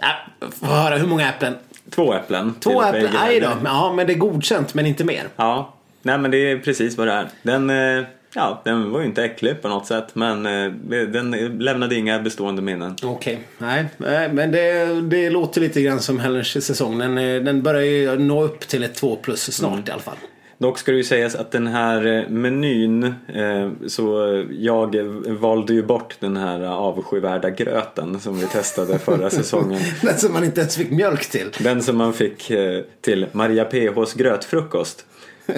[0.00, 0.12] Ja,
[0.60, 1.54] få höra, hur många äpplen?
[1.90, 2.54] två äpplen.
[2.60, 3.48] Två äpplen, aj då.
[3.64, 5.28] Ja, men det är godkänt men inte mer.
[5.36, 7.28] Ja, nej men det är precis vad det är.
[7.42, 8.04] Den, eh,
[8.34, 10.72] ja, den var ju inte äcklig på något sätt men eh,
[11.08, 12.96] den lämnade inga bestående minnen.
[13.02, 16.98] Okej, nej, nej, men det, det låter lite grann som Hellers säsong.
[16.98, 20.16] Den, eh, den börjar ju nå upp till ett 2 plus snart i alla fall.
[20.58, 25.82] Dock ska det ju sägas att den här eh, menyn, eh, så jag valde ju
[25.82, 29.80] bort den här avskyvärda gröten som vi testade förra säsongen.
[30.02, 31.50] Den som man inte ens fick mjölk till.
[31.58, 35.06] Den som man fick eh, till Maria PHs grötfrukost.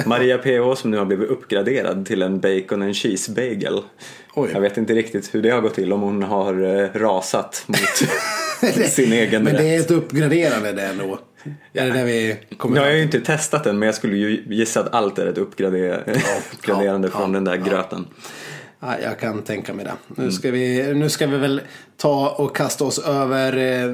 [0.06, 3.80] Maria PH som nu har blivit uppgraderad till en bacon and cheese bagel.
[4.34, 4.50] Oj.
[4.52, 7.78] Jag vet inte riktigt hur det har gått till om hon har eh, rasat mot
[8.90, 9.62] sin egen Men rätt.
[9.62, 11.18] det är ett uppgraderande det ändå.
[11.72, 14.16] Är det där vi kommer Nu har jag ju inte testat den men jag skulle
[14.16, 16.02] ju gissa att allt är ett uppgrader-
[16.52, 17.64] uppgraderande ja, från den där ja.
[17.64, 18.06] gröten.
[18.80, 19.90] Ja, jag kan tänka mig det.
[19.90, 20.26] Mm.
[20.28, 21.60] Nu ska, vi, nu ska vi väl
[21.96, 23.88] ta och kasta oss över eh,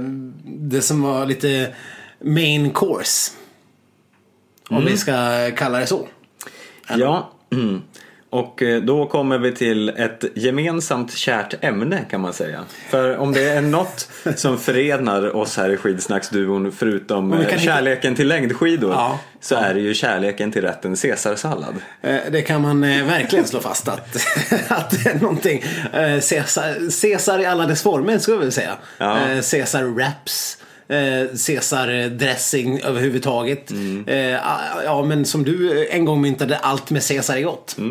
[0.44, 1.74] det som var lite
[2.20, 3.33] main course.
[4.72, 4.92] Om Mm.
[4.92, 6.08] vi ska kalla det så.
[6.96, 7.82] Ja, mm.
[8.30, 12.61] och eh, då kommer vi till ett gemensamt kärt ämne kan man säga.
[12.90, 17.58] För om det är något som förenar oss här i skidsnacksduon förutom eh, kan hitta-
[17.74, 19.18] kärleken till längdskidor Ja.
[19.40, 21.74] så är det ju kärleken till rätten caesarsallad.
[22.02, 24.16] Eh, Det kan man verkligen slå fast att,
[24.68, 25.64] att det är någonting.
[26.30, 28.76] Caesar, Caesar i alla dess former skulle jag vilja säga.
[28.98, 29.18] Ja.
[29.50, 30.58] Caesar wraps.
[30.88, 33.71] Eh, Caesar dressing överhuvudtaget.
[33.71, 34.05] Mm.
[34.09, 34.38] Eh,
[34.85, 37.77] Ja men som du en gång myntade, allt med Caesar är gott.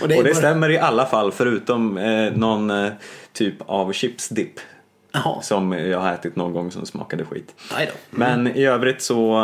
[0.00, 0.18] Och det, Mm.
[0.18, 2.92] Och det bara- stämmer i alla fall förutom eh, någon eh,
[3.32, 4.52] typ av chipsdipp.
[5.12, 7.54] Jaha, Som jag har ätit någon gång som smakade skit.
[7.70, 7.76] då.
[8.10, 9.34] Men i övrigt så,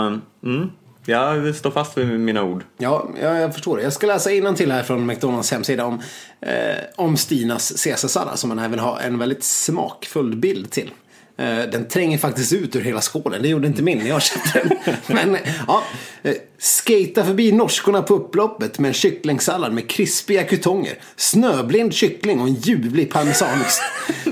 [0.45, 0.71] mm,
[1.07, 2.65] jag står fast vid mina ord.
[2.79, 3.83] Ja, ja, jag förstår det.
[3.83, 6.03] Jag ska läsa till här från McDonalds hemsida om,
[6.41, 6.51] eh,
[6.97, 10.91] om Stinas caesarsallad som man även har en väldigt smakfull bild till.
[11.39, 13.43] Eh, den tränger faktiskt ut ur hela skålen.
[13.43, 14.97] Det gjorde inte min när jag köpte den.
[15.07, 15.83] Men ja,
[16.23, 22.49] eh, skata förbi norskorna på upploppet med en kycklingsallad med krispiga kutonger, snöblind kyckling och
[22.49, 23.83] en ljuvlig parmesanost.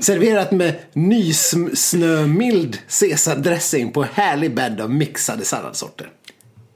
[0.00, 6.10] Serverat med nysnömild caesardressing på härlig bädd av mixade salladssorter.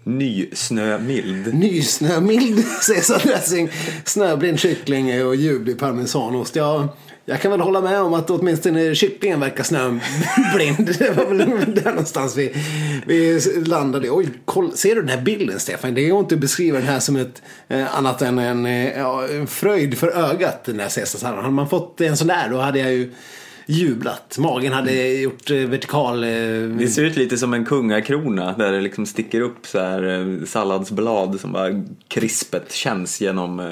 [0.06, 1.54] Nysnömild.
[1.54, 3.70] Nysnömild caesardressing,
[4.04, 6.56] snöblind kyckling och ljuvlig parmesanost.
[6.56, 10.98] Ja, jag kan väl hålla med om att åtminstone kycklingen verkar snöblind.
[10.98, 12.56] Det var väl där någonstans vi,
[13.06, 14.10] vi landade.
[14.10, 15.94] Oj, koll, ser du den här bilden Stefan?
[15.94, 19.28] Det går inte att beskriva den här som ett eh, annat än en, eh, ja,
[19.28, 20.64] en fröjd för ögat.
[20.64, 21.44] Den där caesarsalladen.
[21.44, 23.12] Hade man fått en sån där då hade jag ju
[23.66, 24.38] jublat.
[24.38, 26.24] Magen hade gjort eh, vertikal...
[26.24, 26.28] Eh,
[26.78, 30.44] Det ser ut lite som en kungakrona där det liksom sticker upp så här eh,
[30.46, 33.62] salladsblad som bara krispet känns genom,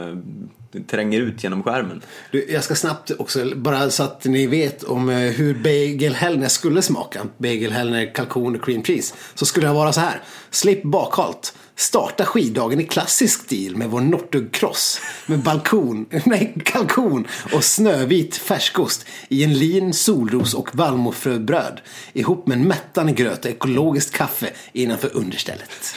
[0.91, 2.03] tränger ut genom skärmen.
[2.31, 6.83] Du, jag ska snabbt också, bara så att ni vet om hur Bagel Hellner skulle
[6.83, 7.21] smaka.
[7.39, 9.15] Bagel Hellner kalkon och cream cheese.
[9.35, 10.21] Så skulle det vara så här.
[10.51, 11.55] Slipp bakhalt.
[11.77, 15.01] Starta skiddagen i klassisk stil med vår Nortug-cross.
[15.27, 21.81] Med balkon, nej, kalkon och snövit färskost i en lin, solros och vallmofröbröd.
[22.13, 25.97] Ihop med en mättande gröt och ekologiskt kaffe innanför understället.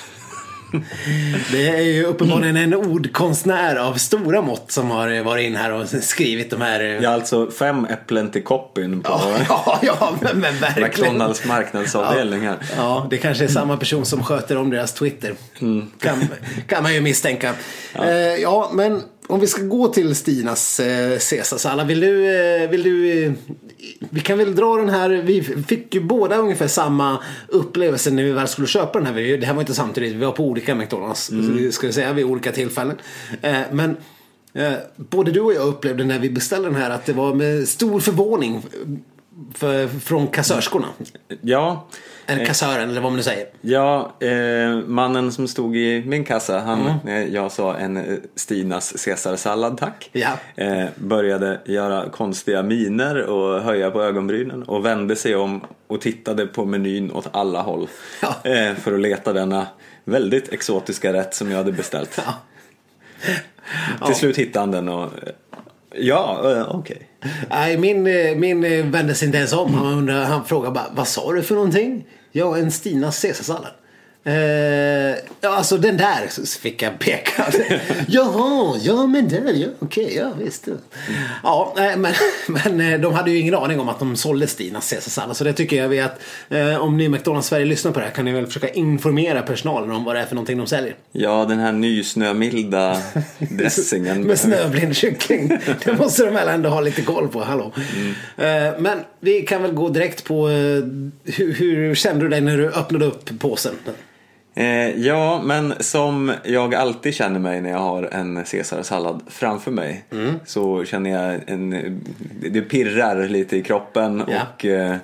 [1.51, 5.89] Det är ju uppenbarligen en ordkonstnär av stora mått som har varit in här och
[5.89, 6.99] skrivit de här...
[7.01, 10.89] Ja, alltså fem äpplen till koppin på Ja, ja, ja men, men verkligen.
[10.89, 12.57] McDonalds marknadsavdelning här.
[12.77, 15.35] Ja, det kanske är samma person som sköter om deras Twitter.
[15.99, 16.27] Kan,
[16.67, 17.53] kan man ju misstänka.
[17.93, 18.05] Ja.
[18.05, 21.87] Eh, ja, men om vi ska gå till Stinas eh, Caesarsallad.
[21.87, 22.25] Vill du,
[22.63, 23.31] eh, vill du eh,
[24.09, 25.09] vi kan väl dra den här.
[25.09, 29.13] Vi fick ju båda ungefär samma upplevelse när vi väl skulle köpa den här.
[29.13, 30.13] Vi- Det här var inte samtidigt.
[30.15, 31.29] Vi var på olika McDonalds.
[31.31, 31.71] Mm.
[31.71, 32.95] Ska jag säga, vid olika tillfällen.
[33.41, 33.97] Eh, men
[34.53, 37.67] eh, både du och jag upplevde när vi beställde den här att det var med
[37.67, 38.63] stor förvåning
[39.55, 40.87] för, från kassörskorna.
[41.41, 41.87] Ja,
[42.25, 43.47] Eller kassören eller vad man nu säger.
[43.61, 48.03] ja eh, mannen som stod i min kassa, han, eh, jag sa en eh,
[48.35, 50.09] Stinas caesarsallad tack.
[50.13, 50.29] Ja.
[50.55, 56.47] Eh, började göra konstiga miner och höja på ögonbrynen och vände sig om och tittade
[56.47, 57.87] på menyn åt alla håll.
[58.21, 58.51] Ja.
[58.51, 59.67] Eh, för att leta denna
[60.03, 62.21] väldigt exotiska rätt som jag hade beställt.
[62.25, 62.33] Ja.
[64.05, 65.33] Till slut hittade han den och eh,
[65.95, 67.06] ja, eh, okej.
[67.49, 69.73] Nej, min, eh, min eh, vände sig inte ens om.
[69.73, 72.05] Han, undrade, han frågade bara, vad sa du för någonting?
[72.31, 73.71] Ja, en Stinas caesarsallad.
[74.27, 77.45] Eh, ja, alltså den där fick jag peka.
[78.07, 80.67] Jaha, ja men där, ja okej, ja visst.
[81.43, 82.13] Ja, nej, men,
[82.47, 85.37] men eh, de hade ju ingen aning om att de sålde Stinas caesarsallad.
[85.37, 88.13] Så det tycker jag vi att eh, om ni McDonalds Sverige lyssnar på det här
[88.13, 90.95] kan ni väl försöka informera personalen om vad det är för någonting de säljer.
[91.11, 93.01] Ja, den här nysnömilda
[93.39, 94.21] dressingen.
[94.21, 95.59] Med snöblind kyckling.
[95.83, 97.43] Det måste de väl ändå ha lite koll på.
[97.43, 97.71] Hallå.
[98.37, 100.53] Eh, Men vi kan väl gå direkt på eh,
[101.23, 103.73] hur, hur kände du dig när du öppnade upp påsen?
[104.57, 110.03] Eh, ja, men som jag alltid känner mig när jag har en caesarsallad framför mig
[110.45, 112.01] så känner jag en,
[112.51, 114.37] det pirrar lite i kroppen Ja.
[114.55, 114.95] och eh,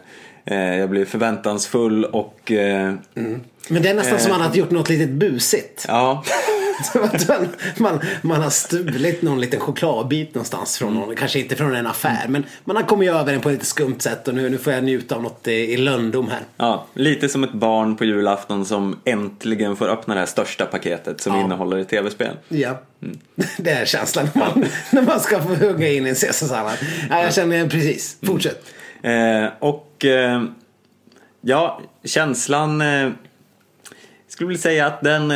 [0.45, 2.93] jag blir förväntansfull och eh,
[3.67, 5.85] Men det är nästan som att man hade gjort något litet busigt.
[5.87, 6.23] ja,
[7.27, 11.15] man, man, man har stulit någon liten chokladbit någonstans från någon.
[11.15, 12.25] Kanske inte från en affär.
[12.27, 14.27] Men man har kommit över den på ett lite skumt sätt.
[14.27, 16.39] Och nu, nu får jag njuta av något i, i lönndom här.
[16.57, 21.21] ja, lite som ett barn på julafton som äntligen får öppna det här största paketet
[21.21, 21.41] som Ja.
[21.41, 22.35] innehåller ett tv-spel.
[22.49, 22.81] Ja,
[23.57, 26.77] det är känslan när man, när man ska få hugga in i en caesarsallad.
[27.09, 28.17] Ja, jag känner precis.
[28.25, 28.65] Fortsätt.
[29.03, 30.43] Eh, och eh,
[31.41, 33.11] ja, känslan eh,
[34.27, 35.33] skulle vilja säga att den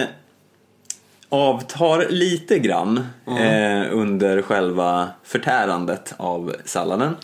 [1.29, 7.15] avtar lite grann eh, under själva förtärandet av salladen.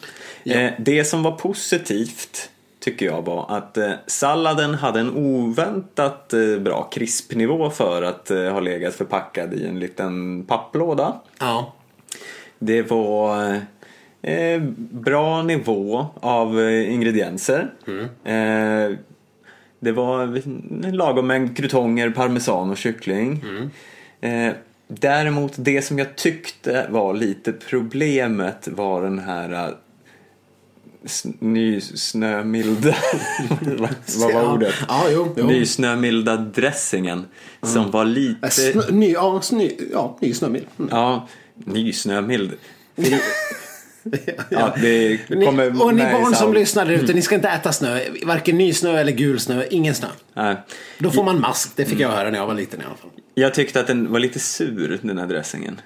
[0.43, 6.59] Eh, det som var positivt tycker jag var att eh, salladen hade en oväntat eh,
[6.59, 11.19] bra krispnivå för att eh, ha legat förpackad i en liten papplåda.
[11.39, 11.73] Ja.
[12.59, 13.61] Det var
[14.23, 17.73] eh, bra nivå av eh, ingredienser.
[18.23, 18.97] Eh,
[19.79, 20.41] det var
[20.91, 23.43] lagom mängd krutonger, parmesan och kyckling.
[24.21, 24.53] Eh,
[24.87, 29.75] däremot det som jag tyckte var lite problemet var den här
[31.39, 32.95] nysnömilda...
[34.19, 34.75] vad var ordet?
[34.87, 35.33] Ja, jo.
[35.37, 35.47] jo.
[35.47, 37.25] Nysnömilda dressingen.
[37.61, 38.49] Som var lite...
[38.49, 40.65] Snö, ny, ja, snö, ja, ny snömil.
[40.79, 40.89] Mm.
[40.91, 42.51] Ja, nysnömild.
[44.49, 47.35] Ja, det Ni, kommer och ni med i barn som lyssnar där ute, ni ska
[47.35, 47.99] inte äta snö.
[48.23, 49.63] Varken ny snö eller gul snö.
[49.69, 50.07] Ingen snö.
[50.33, 50.55] Nej.
[50.97, 51.71] Då får man mask.
[51.75, 53.09] Det fick jag höra när jag var liten i alla fall.
[53.33, 55.81] Jag tyckte att den var lite sur, den här dressingen.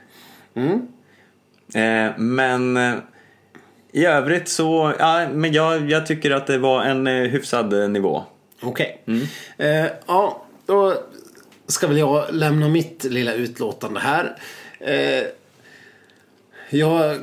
[1.74, 2.94] Eh, men eh,
[3.92, 7.90] i övrigt så, ja, men jag, jag tycker att det var en eh, hyfsad eh,
[7.90, 8.24] nivå.
[8.62, 9.04] Okej.
[9.58, 10.94] Eh, ja, då
[11.68, 14.38] ska väl jag lämna mitt lilla utlåtande här.
[14.80, 15.24] Eh,
[16.70, 17.18] jag,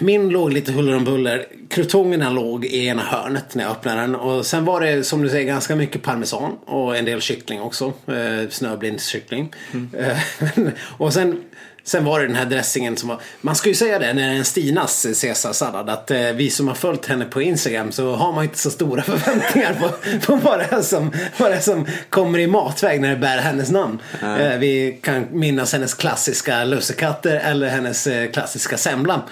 [0.00, 1.46] min låg lite huller om buller.
[1.68, 4.14] Krutongerna låg i ena hörnet när jag öppnade den.
[4.14, 7.92] Och sen var det som du säger ganska mycket parmesan och en del kyckling också.
[8.06, 9.52] Eh, snöblindskyckling.
[9.98, 10.18] Eh,
[10.98, 11.44] och sen
[11.84, 14.34] Sen var det den här dressingen som var, man ska ju säga det när det
[14.34, 18.32] är en Stinas caesarsallad att eh, vi som har följt henne på Instagram så har
[18.32, 19.88] man inte så stora förväntningar på,
[20.26, 23.70] på vad, det är som, vad det som kommer i matväg när det bär hennes
[23.70, 23.98] namn.
[24.22, 29.22] Eh, vi kan minnas hennes klassiska lussekatter eller hennes eh, klassiska semla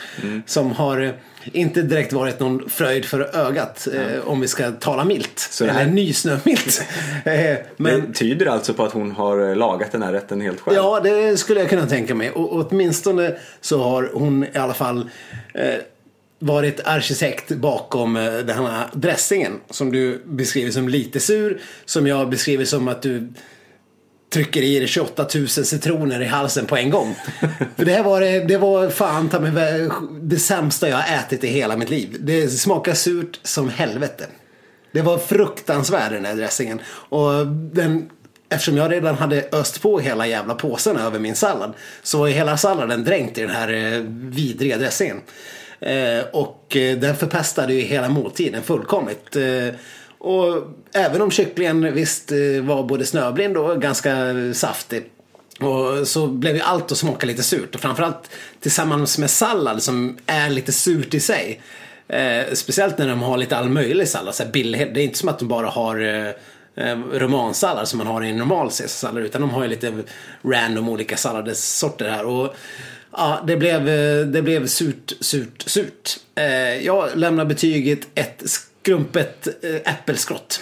[0.46, 1.10] som har eh,
[1.44, 5.38] inte direkt varit någon fröjd för ögat eh, om vi ska tala milt.
[5.38, 6.83] Så det här- Eller nysnömilt.
[7.24, 10.61] eh, men Det tyder alltså på att hon har eh, lagat den här rätten helt
[10.61, 10.76] själv.
[10.76, 12.31] Ja, det skulle jag kunna tänka mig.
[12.31, 15.11] Och, och åtminstone så har hon i alla fall
[15.55, 15.74] eh,
[16.38, 19.53] varit arkitekt bakom eh, den här dressingen.
[19.70, 21.61] Som du beskriver som lite sur.
[21.85, 23.29] Som jag beskriver som att du
[24.31, 27.14] trycker i dig 28 000 citroner i halsen på en gång.
[27.77, 29.88] För det här var, det, det var fan ta mig
[30.23, 32.16] det sämsta jag har ätit i hela mitt liv.
[32.21, 34.27] Det smakar surt som helvete.
[34.93, 36.81] Det var fruktansvärd den här dressingen.
[36.87, 38.11] Och den,
[38.49, 41.73] eftersom jag redan hade öst på hela jävla påsen över min sallad.
[42.03, 45.21] Så var ju hela salladen dränkt i den här eh, vidriga dressingen.
[45.81, 49.37] Eh, och eh, den förpestade ju hela måltiden fullkomligt.
[50.20, 55.11] Och även om kycklingen visst eh, var både snöblind och ganska saftig.
[55.61, 57.74] Och så blev ju allt att smaka lite surt.
[57.74, 58.30] Och framförallt
[58.61, 61.61] tillsammans med sallad som är lite surt i sig.
[62.09, 64.35] Eh, speciellt när de har lite all möjlig sallad.
[64.35, 64.94] Så här billighet.
[64.94, 66.28] Det är inte som att de bara har eh,
[66.87, 69.24] eh romansallad som man har i en normal caesarsallad.
[69.24, 69.92] Utan de har ju lite
[70.42, 72.26] random olika salladssorter här.
[72.26, 72.54] Och
[73.12, 76.16] ja, det blev, eh, det blev surt, surt, surt.
[76.35, 78.42] Eh, jag lämnar betyget ett
[78.83, 80.61] skrumpet eh, äppelskott.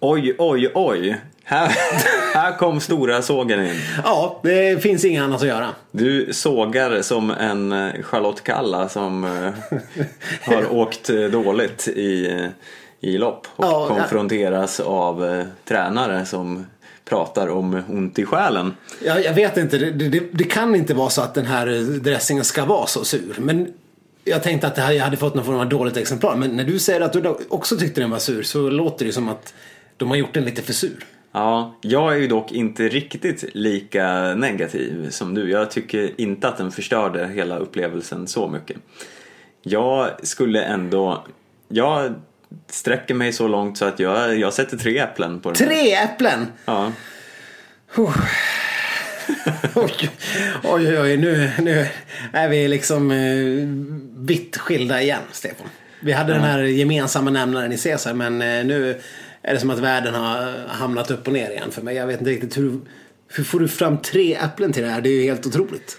[0.00, 1.20] Oj, oj, oj.
[1.44, 1.68] Här,
[2.34, 3.80] här kom stora sågen in.
[4.04, 5.68] Ja, det finns inget annat att göra.
[5.90, 9.78] Du sågar som en eh, Charlotte Kalla som eh,
[10.40, 12.40] har åkt dåligt i,
[13.00, 13.96] i lopp och Ja, ja.
[13.96, 16.66] konfronteras av eh, tränare som
[17.04, 18.74] pratar om ont i själen.
[19.04, 21.66] Jag, jag vet inte, det, det, det kan inte vara så att den här
[22.00, 23.34] dressingen ska vara så sur.
[23.38, 23.72] Men
[24.24, 26.36] jag tänkte att jag hade fått någon form av dåligt exemplar.
[26.36, 29.28] Men när du säger att du också tyckte den var sur så låter det som
[29.28, 29.54] att
[29.96, 31.06] de har gjort den lite för sur.
[31.32, 35.50] Ja, jag är ju dock inte riktigt lika negativ som du.
[35.50, 38.76] Jag tycker inte att den förstörde hela upplevelsen så mycket.
[39.62, 41.24] Jag skulle ändå...
[41.68, 42.14] Jag
[42.66, 45.68] sträcker mig så långt så att jag, jag sätter tre äpplen på den.
[45.68, 46.46] Tre äpplen!
[46.64, 46.92] Ja.
[49.74, 50.10] Oj,
[50.62, 51.86] oj, oj, nu, nu
[52.32, 53.68] är vi liksom eh,
[54.26, 55.66] vitt skilda igen, Stefan.
[56.00, 59.00] Vi hade den här gemensamma nämnaren i Caesar, men eh, nu
[59.42, 61.96] är det som att världen har hamnat upp och ner igen för mig.
[61.96, 62.80] Jag vet inte riktigt hur,
[63.28, 65.00] hur får du fram tre äpplen till det här?
[65.00, 65.98] Det är ju helt otroligt.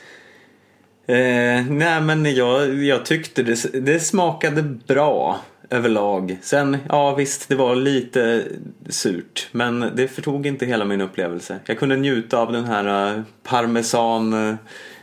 [1.07, 6.37] Eh, nej men jag, jag tyckte det, det smakade bra överlag.
[6.41, 8.43] Sen, ja visst det var lite
[8.89, 11.59] surt men det förtog inte hela min upplevelse.
[11.65, 14.57] Jag kunde njuta av den här eh, parmesan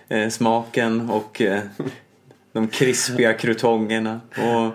[0.08, 1.60] eh, smaken och eh,
[2.52, 4.20] de krispiga krutongerna.
[4.30, 4.72] Och,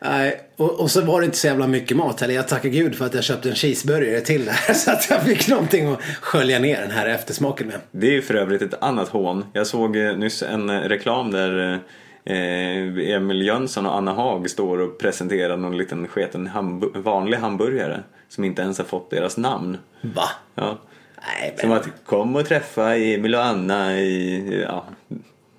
[0.00, 2.34] Nej, och, och så var det inte så jävla mycket mat heller.
[2.34, 4.74] Jag tackar gud för att jag köpte en cheeseburgare till det här.
[4.84, 7.80] Så att jag fick någonting att skölja ner den här eftersmaken med.
[7.90, 9.44] Det är ju för övrigt ett annat hån.
[9.52, 11.80] Jag såg eh, nyss en eh, reklam där
[12.28, 18.00] eh, Emil Jönsson och Anna Haag står och presenterar någon liten sketen hambu- vanlig hamburgare
[18.28, 19.78] som inte ens har fått deras namn.
[20.00, 20.28] Va?
[20.54, 20.78] Ja.
[21.26, 21.78] Nej, Som men...
[21.78, 24.84] att kom och träffa Emil och Anna i, ja,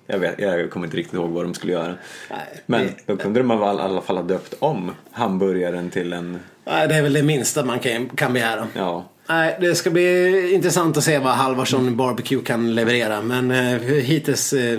[0.06, 1.94] Jag, vet, jag kommer inte riktigt ihåg vad de skulle göra.
[2.30, 6.38] Nej, Men det- då kunde de i alla fall ha döpt om hamburgaren till en,
[6.64, 8.66] Nej, det är väl det minsta man kan, kan begära.
[8.74, 13.20] ja, Nej, det ska bli intressant att se vad Halvarsson Barbecue kan leverera.
[13.22, 14.78] Men eh, hittills, eh,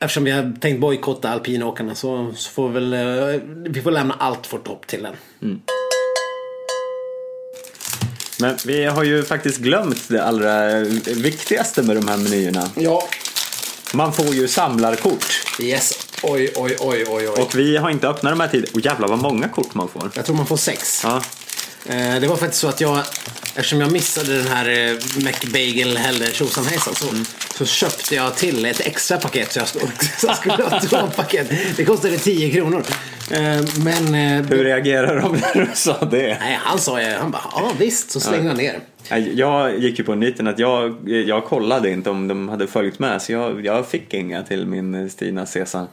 [0.00, 4.14] eftersom vi har tänkt bojkotta alpinåkarna så, så får vi väl, eh, vi får lämna
[4.14, 5.14] allt för topp till den.
[8.40, 10.80] Men vi har ju faktiskt glömt det allra
[11.16, 12.70] viktigaste med de här menyerna.
[12.74, 13.08] Ja.
[13.94, 15.42] Man får ju samlarkort.
[15.60, 16.06] Yes.
[16.22, 17.42] Oj, oj, oj, oj, oj.
[17.42, 18.70] Och vi har inte öppnat de här tiderna.
[18.74, 20.10] Och jävlar vad många kort man får.
[20.14, 21.00] Jag tror man får sex.
[21.04, 21.22] Ja, Eh,
[22.20, 22.98] det var faktiskt så att jag,
[23.54, 27.06] eftersom jag missade den här eh, McBagel Heller tjosan hejsan så,
[27.58, 29.86] så köpte jag till ett extra paket så jag, skulle-
[30.18, 31.50] så jag skulle ha två paket.
[31.76, 32.82] Det kostade 10 kronor.
[33.30, 36.36] Eh, men eh, hur reagerar de när du sa det?
[36.40, 38.80] nej, han sa ju, han bara ja visst, så slängde han ner.
[39.34, 43.22] Jag gick ju på niten att jag, jag kollade inte om de hade följt med
[43.22, 45.86] så jag, jag fick inga till min Stina Cesar.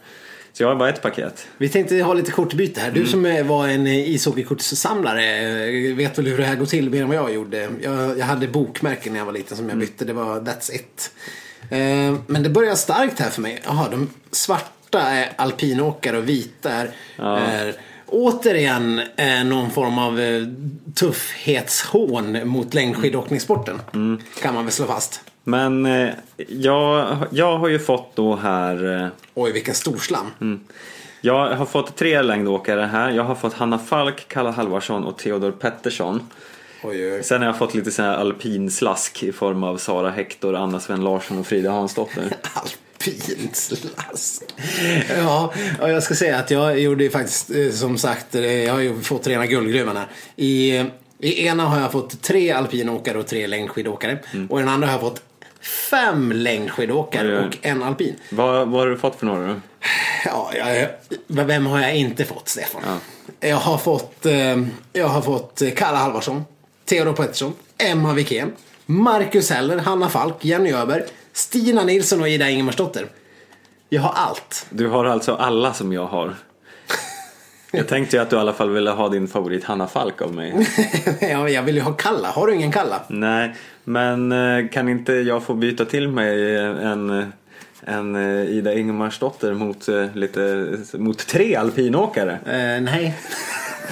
[0.56, 1.46] Så jag har bara ett paket.
[1.58, 2.90] Vi tänkte ha lite kortbyte här.
[2.90, 5.24] Du som eh, var en ishockeykortssamlare
[5.66, 7.68] eh, vet väl hur det här går till mer än vad jag gjorde.
[7.82, 10.04] Jag, jag hade bokmärken när jag var liten som jag bytte.
[10.04, 11.10] Det var that's it.
[11.70, 13.62] Eh, Men det börjar starkt här för mig.
[13.64, 17.74] Jaha, de svarta är alpinåkare och vita är, är
[18.06, 20.42] återigen eh, någon form av eh,
[20.94, 23.80] tuffhetshån mot längdskidåkningssporten.
[24.42, 25.20] Kan man väl slå fast.
[25.44, 26.10] Men eh,
[26.48, 30.30] jag, jag har ju fått då här eh, Oj, vilken storslam.
[31.20, 33.10] Jag har fått tre längdåkare här.
[33.10, 36.28] Jag har fått Hanna Falk, Kalle Halvarsson och Theodor Pettersson.
[36.82, 37.22] Oj, oj.
[37.22, 41.04] Sen har jag fått lite sån här alpinslask i form av Sara Hector, Anna Sven
[41.04, 42.24] Larsson och Frida Hansdotter.
[42.54, 44.42] Alpinslask.
[45.16, 48.80] Ja, och jag ska säga att jag gjorde ju faktiskt eh, som sagt, jag har
[48.80, 50.06] ju fått rena guldgruvan här.
[50.36, 50.84] I,
[51.18, 54.18] I ena har jag fått tre alpinåkare och tre längdskidåkare.
[54.48, 55.22] Och i den andra har jag fått
[55.66, 57.46] fem längdskidåkare Oj, oj.
[57.48, 58.14] och en alpin.
[58.30, 59.54] vad, vad har du fått för några då?
[60.24, 60.88] Ja, jag,
[61.44, 62.82] vem har jag inte fått, Stefan?
[63.40, 64.62] Jag har fått, eh,
[64.92, 66.44] jag har fått eh, Kalle Halvarsson,
[66.84, 68.52] Theodor Pettersson, Emma Wikén,
[68.86, 71.02] Marcus Heller, Hanna Falk, Jenny Öberg,
[71.32, 73.06] Stina Nilsson och Ida Ingemarsdotter.
[73.88, 74.66] Jag har allt.
[74.70, 76.34] Du har alltså alla som jag har.
[77.76, 80.34] Jag tänkte ju att du i alla fall ville ha din favorit Hanna Falk av
[80.34, 80.68] mig.
[81.20, 82.28] ja, jag vill ju ha Kalla.
[82.28, 83.02] Har du ingen Kalla?
[83.08, 83.54] Nej,
[83.84, 87.32] men eh, kan inte jag få byta till mig en,
[87.80, 92.32] en eh, Ida Ingemarsdotter mot, eh, lite, mot tre alpinåkare?
[92.32, 92.82] Eh, nej.
[92.82, 93.14] nej.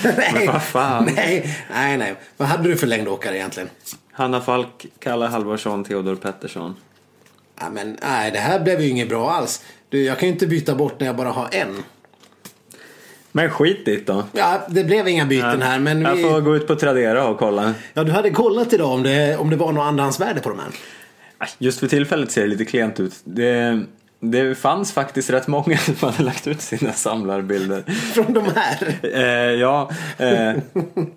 [0.34, 1.08] Men vad fan?
[1.16, 2.14] Nej, nej, nej.
[2.36, 3.68] Vad hade du för längdåkare egentligen?
[4.12, 6.74] Hanna Falk, Kalle Halvarsson, Theodor Pettersson.
[7.60, 9.64] Ja, men nej, det här blev ju inget bra alls.
[9.88, 11.82] Du, jag kan ju inte byta bort när jag bara har en.
[13.32, 14.24] Men skit dit då.
[14.32, 16.22] Ja, det blev inga byten här, men Jag vi...
[16.22, 17.74] får gå ut på Tradera och kolla.
[17.94, 20.68] Ja, du hade kollat idag om det, om det var något andrahandsvärde på de här.
[21.58, 23.14] Just för tillfället ser det lite klent ut.
[23.24, 23.80] Det,
[24.20, 27.82] det fanns faktiskt rätt många som hade lagt ut sina samlarbilder.
[28.14, 28.94] Från de här.
[29.02, 30.52] Eh, ja, eh,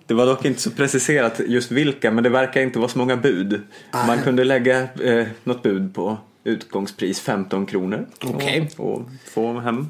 [0.06, 3.16] det var dock inte så preciserat just vilka, men det verkar inte vara så många
[3.16, 3.60] bud.
[4.06, 8.06] Man kunde lägga eh, något bud på utgångspris 15 kronor.
[8.24, 8.70] Okej.
[8.76, 9.86] Och, och få hem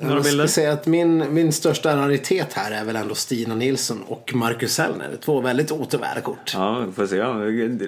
[0.00, 0.46] några Jag bilder.
[0.46, 4.74] ska säga att min, min största raritet här är väl ändå Stina Nilsson och Marcus
[4.74, 5.10] Sellner.
[5.24, 6.52] Två väldigt återvärda kort.
[6.54, 7.16] Ja, får se.
[7.16, 7.34] Ja,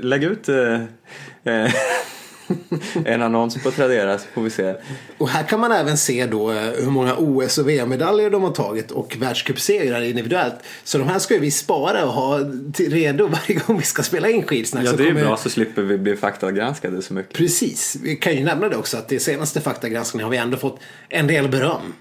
[0.02, 0.74] Lägg ut eh,
[1.44, 1.72] eh,
[3.04, 4.74] en annons på Tradera så får vi se.
[5.18, 8.50] Och här kan man även se då eh, hur många OS och VM-medaljer de har
[8.50, 10.54] tagit och världscupsegrar individuellt.
[10.84, 12.40] Så de här ska ju vi spara och ha
[12.72, 14.84] till redo varje gång vi ska spela in skidsnack.
[14.86, 17.32] Ja, det är kommer- bra så slipper vi bli faktagranskade så mycket.
[17.32, 20.80] Precis, vi kan ju nämna det också att i senaste faktagranskningen har vi ändå fått
[21.08, 21.92] en del beröm.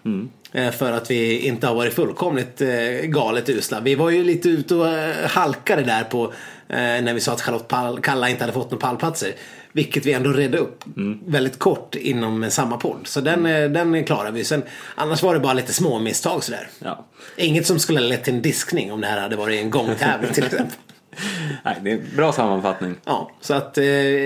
[0.54, 2.70] Eh, För att vi inte har varit fullkomligt eh,
[3.04, 3.80] galet usla.
[3.80, 4.88] Vi var ju lite ute och
[5.30, 6.34] halkade där på
[6.68, 9.32] när vi sa att Charlotte Pall, Kalla inte hade fått några pallplatser.
[9.76, 10.84] Vilket vi ändå redde upp
[11.26, 13.00] väldigt kort inom samma podd.
[13.04, 14.44] Så den, eh, den klarar vi.
[14.44, 14.64] Sen,
[14.96, 16.70] annars var det bara lite små misstag sådär.
[16.80, 17.06] Ja.
[17.38, 20.34] Inget som skulle ha lett till en diskning om det här hade varit en gångtävling
[20.34, 20.76] till exempel.
[21.64, 22.96] Nej, det är en bra sammanfattning.
[23.06, 23.86] Ja, så att eh,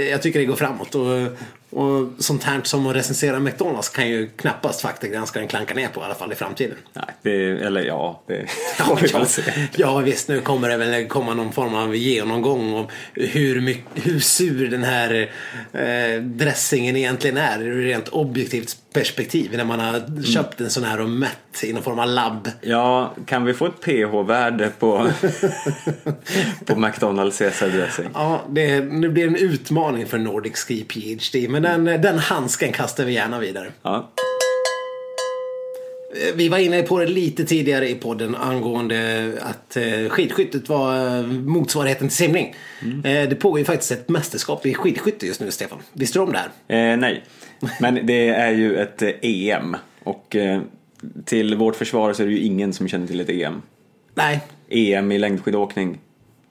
[0.10, 0.96] jag tycker det går framåt.
[0.96, 1.38] Och,
[1.78, 6.04] och sånt här som att recensera McDonalds kan ju knappast faktagranskaren klanka ner på i
[6.04, 6.78] alla fall i framtiden.
[6.94, 8.34] Nej, det eller ja, det
[8.80, 9.26] Ja, ja,
[9.76, 14.20] ja visst, nu kommer det väl komma någon form av genomgång om hur, mycket, hur
[14.20, 15.32] sur den här
[15.74, 19.52] eh, dressingen egentligen är ur rent objektivt perspektiv.
[19.54, 22.52] När man har köpt en sån här och mätt i någon form av labb.
[22.62, 25.10] Ja, kan vi få ett pH-värde på,
[26.66, 28.06] på McDonalds Caesar dressing?
[28.14, 31.48] Ja, det, nu blir det en utmaning för Nordic Ski PhD.
[31.50, 33.72] Men den, den handsken kastar vi gärna vidare.
[33.82, 34.10] Ja.
[36.36, 41.24] Vi var inne på det lite tidigare i podden angående att eh, skidskyttet var eh,
[41.26, 42.56] motsvarigheten till simning.
[42.82, 43.02] Mm.
[43.02, 45.80] Det pågår ju faktiskt ett mästerskap i skidskytte just nu, Stefan.
[45.94, 46.92] Visste du om det här?
[46.92, 47.24] Eh, nej,
[47.82, 49.78] men det är ju ett EM.
[50.04, 50.36] Och
[51.26, 53.62] till vårt försvar så är det ju ingen som känner till ett EM.
[54.14, 54.40] Nej.
[54.70, 55.98] EM i längdskidåkning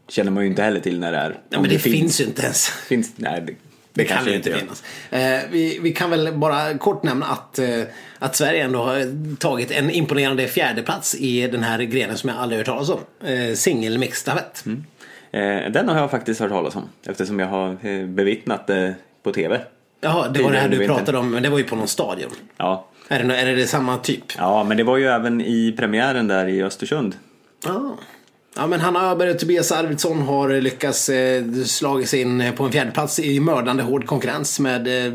[0.08, 1.30] känner man ju inte heller till när det är.
[1.30, 2.68] Ja, men det, det finns, finns ju inte ens.
[2.68, 3.52] Finns, nej, det,
[3.96, 4.82] det, kan ju inte finnas.
[5.10, 7.82] Eh, vi, vi, kan väl bara kort nämna att, eh,
[8.18, 12.58] att Sverige ändå har tagit en imponerande fjärdeplats i den här grenen som jag aldrig
[12.58, 13.00] hört talas om.
[13.24, 14.64] Eh, Singel mixstafett.
[14.66, 14.84] Mm.
[15.30, 19.32] Eh, den har jag faktiskt hört talas om eftersom jag har eh, bevittnat det på
[19.32, 19.60] TV.
[20.00, 22.30] Jaha, det var det här du pratade om, men det var ju på någon stadion.
[22.56, 22.86] Ja.
[23.08, 24.24] Är det, är det samma typ?
[24.38, 27.14] Ja, men det var ju även i premiären där i Östersund.
[27.64, 27.96] Ja.
[28.56, 32.72] Ja, men Hanna Öberg och Tobias Arvidsson har lyckats eh, slagit sig in på en
[32.72, 35.12] fjärdeplats i mördande hård konkurrens med eh,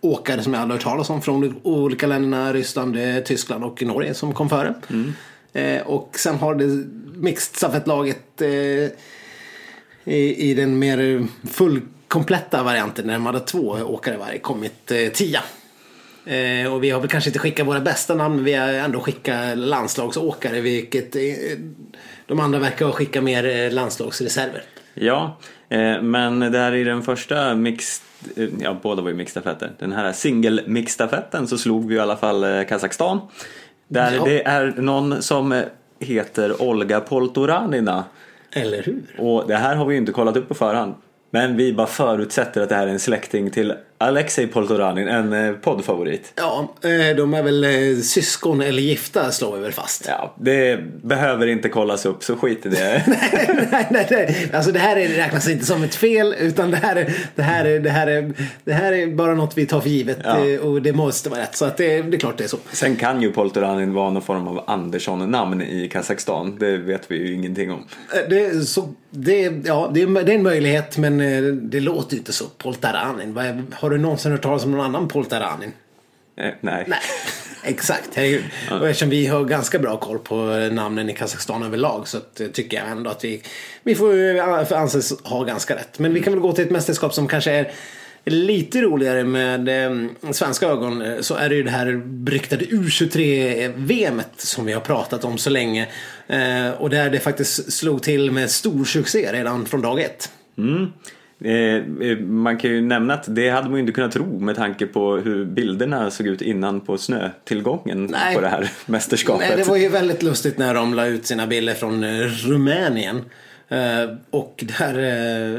[0.00, 4.14] åkare som jag aldrig hört talas om från olika länderna, Ryssland, eh, Tyskland och Norge
[4.14, 4.74] som kom före.
[4.90, 5.12] Mm.
[5.52, 6.84] Eh, och sen har det
[7.18, 8.48] mixed stafettlaget eh,
[10.04, 15.40] i, i den mer fullkompletta varianten när de hade två åkare varje kommit eh, tia.
[16.28, 19.00] Eh, och vi har väl kanske inte skickat våra bästa namn men vi har ändå
[19.00, 21.22] skickat landslagsåkare vilket eh,
[22.26, 24.62] de andra verkar ha skickat mer eh, landslagsreserver.
[24.94, 25.36] Ja,
[25.68, 28.04] eh, men det här är den första mixed,
[28.36, 29.72] eh, ja båda var ju mixstafetter.
[29.78, 33.20] Den här single mixstafetten så slog vi i alla fall Kazakstan.
[33.88, 34.24] Där ja.
[34.24, 35.62] det är någon som
[36.00, 38.04] heter Olga Poltoranina.
[38.52, 39.02] Eller hur?
[39.18, 40.94] Och det här har vi ju inte kollat upp på förhand.
[41.30, 45.52] Men vi bara förutsätter att det här är en släkting till Alexej Poltoranin, en eh,
[45.52, 46.32] poddfavorit.
[46.34, 50.04] Ja, eh, de är väl eh, syskon eller gifta slår vi väl fast.
[50.08, 53.04] Ja, det behöver inte kollas upp så skit i det.
[53.06, 54.50] nej, nej, nej, nej.
[54.52, 57.64] Alltså det här är, räknas inte som ett fel utan det här är, det här
[57.64, 58.32] är, det här är,
[58.64, 60.60] det här är bara något vi tar för givet ja.
[60.62, 61.56] och det måste vara rätt.
[61.56, 62.58] Så att det, det är klart det är så.
[62.72, 66.56] Sen kan ju Poltoranin vara någon form av Andersson-namn i Kazakstan.
[66.58, 67.84] Det vet vi ju ingenting om.
[68.28, 71.18] Det, så, det, ja, det, är, det är en möjlighet men
[71.70, 72.44] det låter ju inte så.
[72.44, 73.66] Poltaranin.
[73.72, 75.72] Har du någonsin hört talas om någon annan Poltaranin?
[76.36, 76.84] Eh, nej.
[76.86, 76.98] nej.
[77.62, 78.44] Exakt, herregud.
[78.70, 80.36] Och eftersom vi har ganska bra koll på
[80.72, 83.42] namnen i Kazakstan överlag så eh, tycker jag ändå att vi,
[83.82, 85.98] vi får anses ha ganska rätt.
[85.98, 87.72] Men vi kan väl gå till ett mästerskap som kanske är
[88.24, 94.34] lite roligare med eh, svenska ögon eh, så är det ju det här beryktade U23-VMet
[94.36, 95.88] som vi har pratat om så länge.
[96.26, 100.30] Eh, och där det faktiskt slog till med stor succé redan från dag ett.
[100.58, 100.92] Mm.
[101.44, 101.52] Eh,
[102.08, 104.86] eh, man kan ju nämna att det hade man ju inte kunnat tro med tanke
[104.86, 108.34] på hur bilderna såg ut innan på snötillgången Nej.
[108.34, 109.48] på det här mästerskapet.
[109.48, 113.24] Nej, det var ju väldigt lustigt när de la ut sina bilder från eh, Rumänien.
[114.30, 114.94] och där,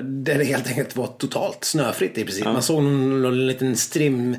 [0.02, 2.46] där det helt enkelt var totalt snöfritt i princip.
[2.46, 2.54] Ja.
[2.54, 4.36] Man såg någon, någon liten strim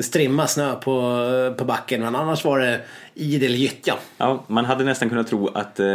[0.00, 2.80] strimma snö på, på backen men annars var det
[3.14, 3.94] idel gyttja.
[4.18, 5.86] Ja, man hade nästan kunnat tro att eh,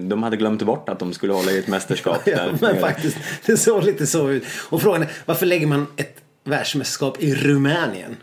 [0.00, 2.20] de hade glömt bort att de skulle hålla i ett mästerskap.
[2.26, 4.44] ja, men faktiskt, det såg lite så ut.
[4.68, 8.16] Och frågan är, varför lägger man ett världsmästerskap i Rumänien?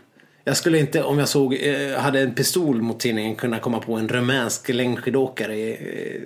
[0.44, 3.94] Jag skulle inte, om jag såg, eh, hade en pistol mot tidningen, kunna komma på
[3.94, 6.20] en rumänsk längdskidåkare eh,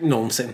[0.00, 0.48] någonsin.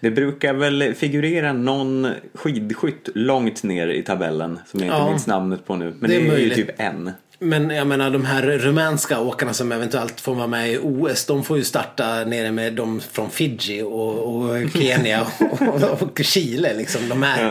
[0.00, 5.26] Det brukar väl figurera någon skidskytt långt ner i tabellen som jag inte ja, minns
[5.26, 5.94] namnet på nu.
[6.00, 7.10] Men det är, det är ju typ en.
[7.40, 11.26] Men jag menar de här rumänska åkarna som eventuellt får vara med i OS.
[11.26, 15.26] De får ju starta nere med de från Fiji och, och Kenya
[15.60, 16.74] och, och, Chile.
[16.74, 17.08] Liksom.
[17.08, 17.42] De här,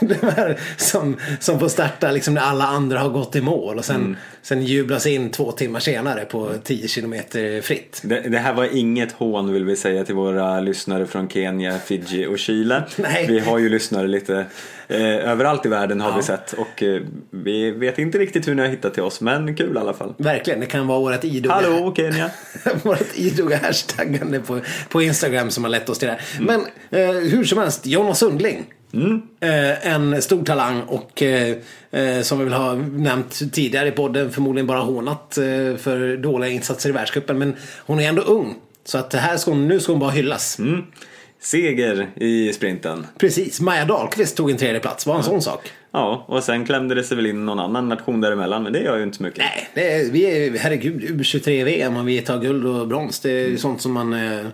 [0.00, 0.06] ja.
[0.06, 3.78] de här som, som får starta liksom, när alla andra har gått i mål.
[3.78, 4.16] Och sen, mm.
[4.42, 8.00] sen jublas in två timmar senare på 10 kilometer fritt.
[8.04, 12.26] Det, det, här var inget hån vill vi säga till våra lyssnare från Kenya, Fiji
[12.26, 12.82] och Chile.
[12.96, 13.26] Nej.
[13.28, 14.46] Vi har ju lyssnare lite
[14.88, 16.16] överallt i världen har ja.
[16.16, 19.56] vi sett och eh, vi vet inte riktigt hur ni har hittat till oss men
[19.56, 20.14] kul i alla fall.
[20.18, 22.30] Verkligen, det kan vara vårt idoga, Hallå Kenya!
[22.82, 26.38] vårt idoga hashtaggande på, på Instagram som har lett oss till det här.
[26.38, 26.62] Mm.
[26.90, 28.64] Men eh, hur som helst, Jonas Sundling.
[28.94, 29.22] Mm.
[29.40, 31.56] Eh, en stor talang och eh,
[31.90, 35.38] eh, som vi väl har nämnt tidigare i podden förmodligen bara hånat
[35.78, 37.38] för dåliga insatser i världscupen.
[37.38, 38.54] Men hon är ändå ung.
[38.84, 40.58] Så att här ska hon, nu ska hon bara hyllas.
[40.58, 40.82] Mm
[41.42, 43.06] seger i sprinten.
[43.18, 45.06] Precis, Maja Dahlqvist tog en tredje plats.
[45.06, 45.24] var en ja.
[45.24, 45.72] sån sak.
[45.92, 48.96] Ja, och sen klämde det sig väl in någon annan nation däremellan, men det gör
[48.96, 49.38] ju inte så mycket.
[49.38, 53.20] Nej, det är, vi är herregud U23-VM och vi tar guld och brons.
[53.20, 53.58] Det är mm.
[53.58, 54.46] sånt som man eh,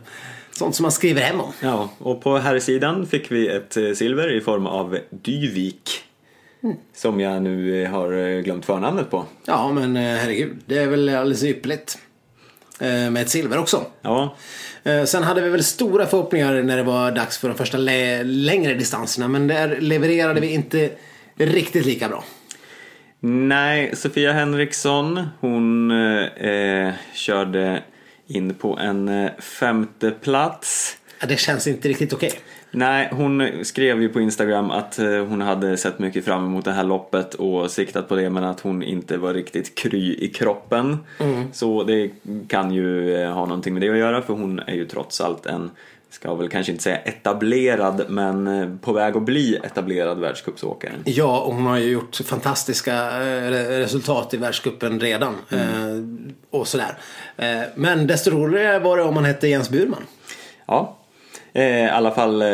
[0.50, 1.52] Sånt som man skriver hem om.
[1.62, 5.90] Ja, och på här sidan fick vi ett eh, silver i form av Dyvik.
[6.62, 6.76] Mm.
[6.94, 9.24] Som jag nu eh, har glömt förnamnet på.
[9.44, 10.56] Ja, men herregud.
[10.66, 11.98] Det är väl alldeles ypperligt.
[12.80, 13.84] Med ett silver också.
[14.02, 14.36] Ja.
[14.84, 18.74] Eh, sen hade vi väl stora förhoppningar när det var dags för de första längre
[18.74, 19.28] distanserna.
[19.28, 20.90] Men där levererade vi inte
[21.36, 22.24] riktigt lika bra.
[23.20, 27.82] Nej, Sofia Henriksson hon eh, körde
[28.26, 30.96] in på en eh, femte plats.
[31.20, 32.32] Ja, det känns inte riktigt okej.
[32.70, 36.72] Nej, hon skrev ju på Instagram att eh, hon hade sett mycket fram emot det
[36.72, 40.98] här loppet och siktat på det men att hon inte var riktigt kry i kroppen.
[41.52, 42.10] Så det
[42.48, 45.46] kan ju eh, ha någonting med det att göra för hon är ju trots allt
[45.46, 45.70] en,
[46.10, 50.92] ska väl kanske inte säga etablerad men eh, på väg att bli etablerad världscupsåkare.
[51.04, 55.34] Ja, och hon har ju gjort fantastiska re- resultat i världscupen redan.
[55.50, 55.58] Eh,
[56.50, 56.98] och sådär.
[57.74, 60.02] Men desto roligare var det om man hette Jens Burman.
[60.66, 60.97] Ja,
[61.54, 62.48] i alla fall eh,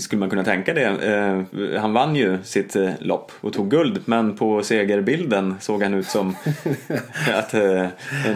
[0.00, 0.82] skulle man kunna tänka det.
[0.84, 5.94] Eh, han vann ju sitt eh, lopp och tog guld men på segerbilden såg han
[5.94, 6.36] ut som
[7.34, 7.86] att eh,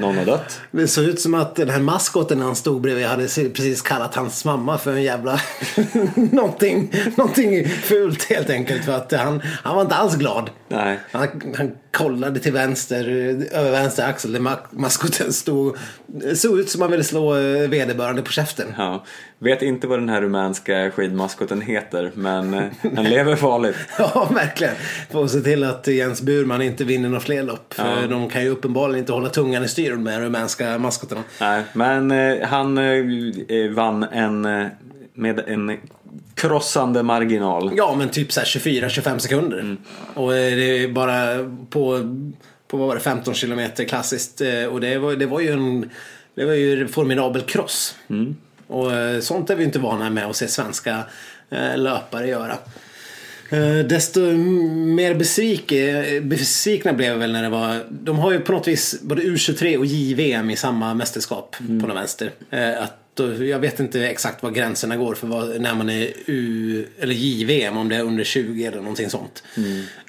[0.01, 0.61] någon har dött.
[0.71, 4.45] Det såg ut som att den här maskoten han stod bredvid hade precis kallat hans
[4.45, 5.41] mamma för en jävla
[6.15, 8.85] någonting, någonting fult helt enkelt.
[8.85, 10.51] För att han, han var inte alls glad.
[10.69, 10.99] Nej.
[11.13, 13.05] Han, han kollade till vänster,
[13.53, 15.77] över vänster axel där ma- maskoten stod.
[16.07, 18.75] Det såg ut som han ville slå eh, vederbörande på käften.
[18.79, 19.05] Ja,
[19.39, 22.65] vet inte vad den här rumänska skidmaskoten heter men eh,
[22.97, 23.77] han lever farligt.
[23.99, 24.75] Ja, verkligen.
[25.11, 27.75] Får se till att Jens Burman inte vinner några fler lopp.
[27.75, 28.07] För Ja.
[28.07, 31.23] de kan ju uppenbarligen inte hålla tungan i styr med de rumänska maskotarna.
[31.41, 34.67] Nej, men eh, han eh, vann en, eh,
[35.15, 35.79] med en
[36.35, 37.73] krossande marginal.
[37.77, 39.59] Ja, men typ så här 24-25 sekunder.
[39.61, 39.77] Mm.
[40.15, 42.01] Och eh, det är bara på,
[42.69, 44.41] på vad var det, 15 kilometer klassiskt.
[44.41, 45.91] Eh, Och det var, det var ju en
[46.35, 47.95] det var ju en formidabel cross.
[48.11, 48.37] Mm.
[48.69, 51.03] Och eh, sånt är vi inte vana med att se svenska
[51.51, 52.59] eh, löpare göra.
[53.51, 55.15] Eh, Desto mer
[56.21, 57.87] besvikna blev jag väl när det var...
[57.91, 61.97] De har ju på något vis både U23 och JVM i samma mästerskap på något
[61.97, 62.31] vänster.
[62.79, 62.95] Att
[63.41, 67.77] jag vet inte exakt var gränserna går för vad, när man är U eller JVM
[67.77, 69.43] om det är under 20 eller någonting sånt.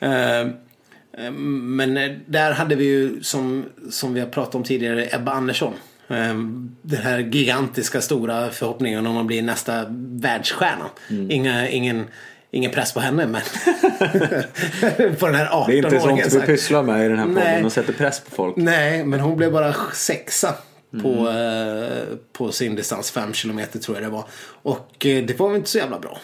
[0.01, 5.73] Eh, Men där hade vi ju som, som vi har pratat om tidigare Ebba Andersson.
[6.09, 6.33] Eh,
[6.81, 10.89] Den här gigantiska stora förhoppningen om att bli nästa världsstjärna.
[11.29, 12.07] Inga, ingen,
[12.51, 13.41] ingen press på henne men
[15.19, 15.67] på den här 18-åringen.
[15.67, 16.45] Det är inte sånt vi här.
[16.45, 17.63] pysslar med i den här podden Nej.
[17.63, 18.55] och sätter press på folk.
[18.57, 20.55] Nej, men hon blev bara sexa
[21.01, 23.11] på, eh, på sin distans.
[23.11, 24.25] Fem kilometer tror jag det var.
[24.61, 26.19] Och eh, det var väl inte så jävla bra.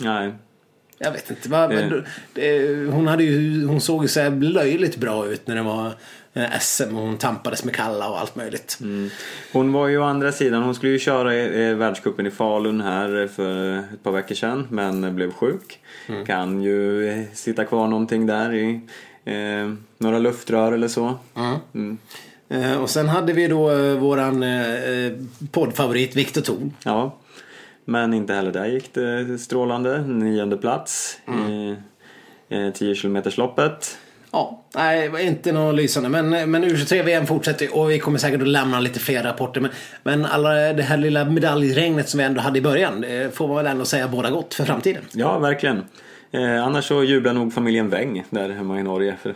[0.00, 0.32] Nej.
[0.98, 1.48] Jag vet inte.
[1.48, 2.04] Men,
[2.34, 5.92] eh, hon, hade ju, hon såg ju så här löjligt bra ut när det var
[6.60, 8.78] SM och hon tampades med Kalla och allt möjligt.
[9.52, 13.26] Hon var ju å andra sidan, hon skulle ju köra eh, världscupen i Falun här
[13.26, 15.80] för ett par veckor sedan men blev sjuk.
[16.26, 18.80] Kan ju eh, sitta kvar någonting där i
[19.24, 21.18] eh, några luftrör eller så.
[21.74, 21.98] Mm.
[22.48, 25.12] Eh, och sen hade vi då eh, våran eh,
[25.50, 26.74] poddfavorit Viktor Thorn.
[26.84, 27.18] Ja.
[27.84, 30.02] Men inte heller där gick det strålande.
[30.06, 31.18] Nionde plats
[31.48, 31.76] i
[32.48, 33.98] eh, 10 kilometersloppet.
[34.32, 36.08] Ja, nej, det var inte något lysande.
[36.08, 39.60] Men, men U23-VM fortsätter och vi kommer säkert att lämna lite fler rapporter.
[39.60, 39.70] Men,
[40.02, 43.56] men alla det här lilla medaljregnet som vi ändå hade i början, det får man
[43.56, 45.02] väl ändå säga båda gott för framtiden.
[45.12, 45.82] Ja, verkligen.
[46.32, 49.16] Eh, annars så jublar nog familjen Weng där hemma i Norge.
[49.22, 49.28] För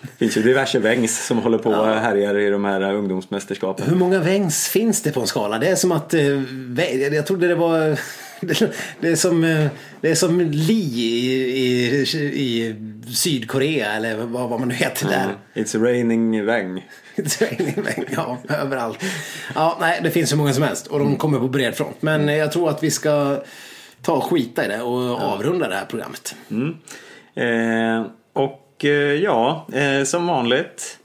[0.00, 3.86] det finns ju diverse Wengs som håller på och härjar i de här ungdomsmästerskapen.
[3.88, 5.58] Hur många Wengs finns det på en skala?
[5.58, 6.14] Det är som att...
[6.14, 7.98] eh, Jag trodde det var...
[8.40, 9.66] Det är som, eh,
[10.00, 12.76] det är som Li i, i, i
[13.14, 15.36] Sydkorea eller vad, vad man nu heter där.
[15.54, 16.88] It's raining Weng.
[17.38, 17.74] Training,
[18.16, 19.04] ja, överallt.
[19.54, 22.02] Ja, nej, det finns hur många som helst och de kommer på bred front.
[22.02, 23.42] Men jag tror att vi ska
[24.02, 26.34] ta och skita i det och avrunda det här programmet.
[26.50, 26.74] Mm.
[27.34, 30.98] Eh, och eh, ja, eh, som vanligt.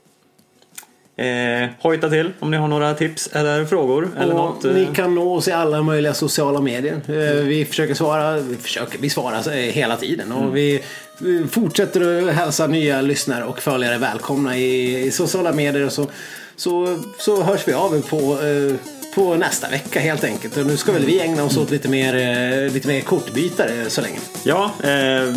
[1.16, 4.10] Eh, hojta till om ni har några tips eller frågor.
[4.20, 6.94] Eller något, eh, Ni kan nå oss i alla möjliga sociala medier.
[7.08, 10.32] Eh, Vi försöker svara, vi, försöker, vi svarar eh, hela tiden.
[10.32, 10.54] Och Mm.
[10.54, 10.84] vi
[11.20, 15.86] vi fortsätter att hälsa nya lyssnare och följare välkomna i, i sociala medier.
[15.86, 16.08] Och så,
[16.56, 18.76] så, så hörs vi av på, eh,
[19.16, 20.58] på nästa vecka helt enkelt.
[20.58, 24.02] Och nu ska väl vi ägna oss åt lite mer, eh, lite mer kortbytare så
[24.02, 24.20] länge.
[24.44, 25.34] Ja, eh,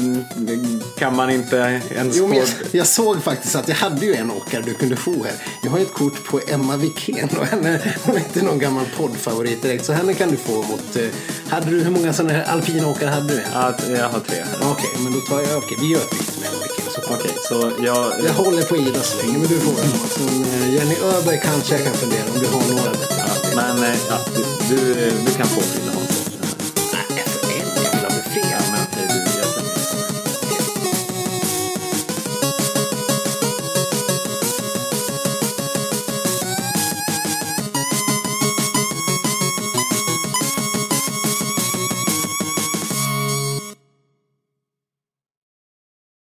[0.98, 4.30] kan man inte ens Jo, men jag, jag såg faktiskt att jag hade ju en
[4.30, 5.32] åkare du kunde få här.
[5.62, 9.62] Jag har ett kort på Emma Wikén och henne, hon är inte någon gammal poddfavorit
[9.62, 9.84] direkt.
[9.84, 10.96] Så henne kan du få mot...
[10.96, 11.02] eh,
[11.48, 13.42] Hade du, hur många sådana här alpina åkare hade du?
[13.54, 14.36] Ja, jag har tre.
[14.62, 15.58] Okej, men då tar jag...
[15.58, 17.14] Okej, vi gör ett byte med Emma Wikén.
[17.14, 18.12] Okej, så jag...
[18.26, 19.90] Jag håller på Ida så länge, men du får den.
[20.08, 23.15] Sen, eh, Jenny Öberg kanske jag kan fundera om du har några bättre.
[23.56, 26.35] Men eh, ja, du, du, du kan få Frida Hansson.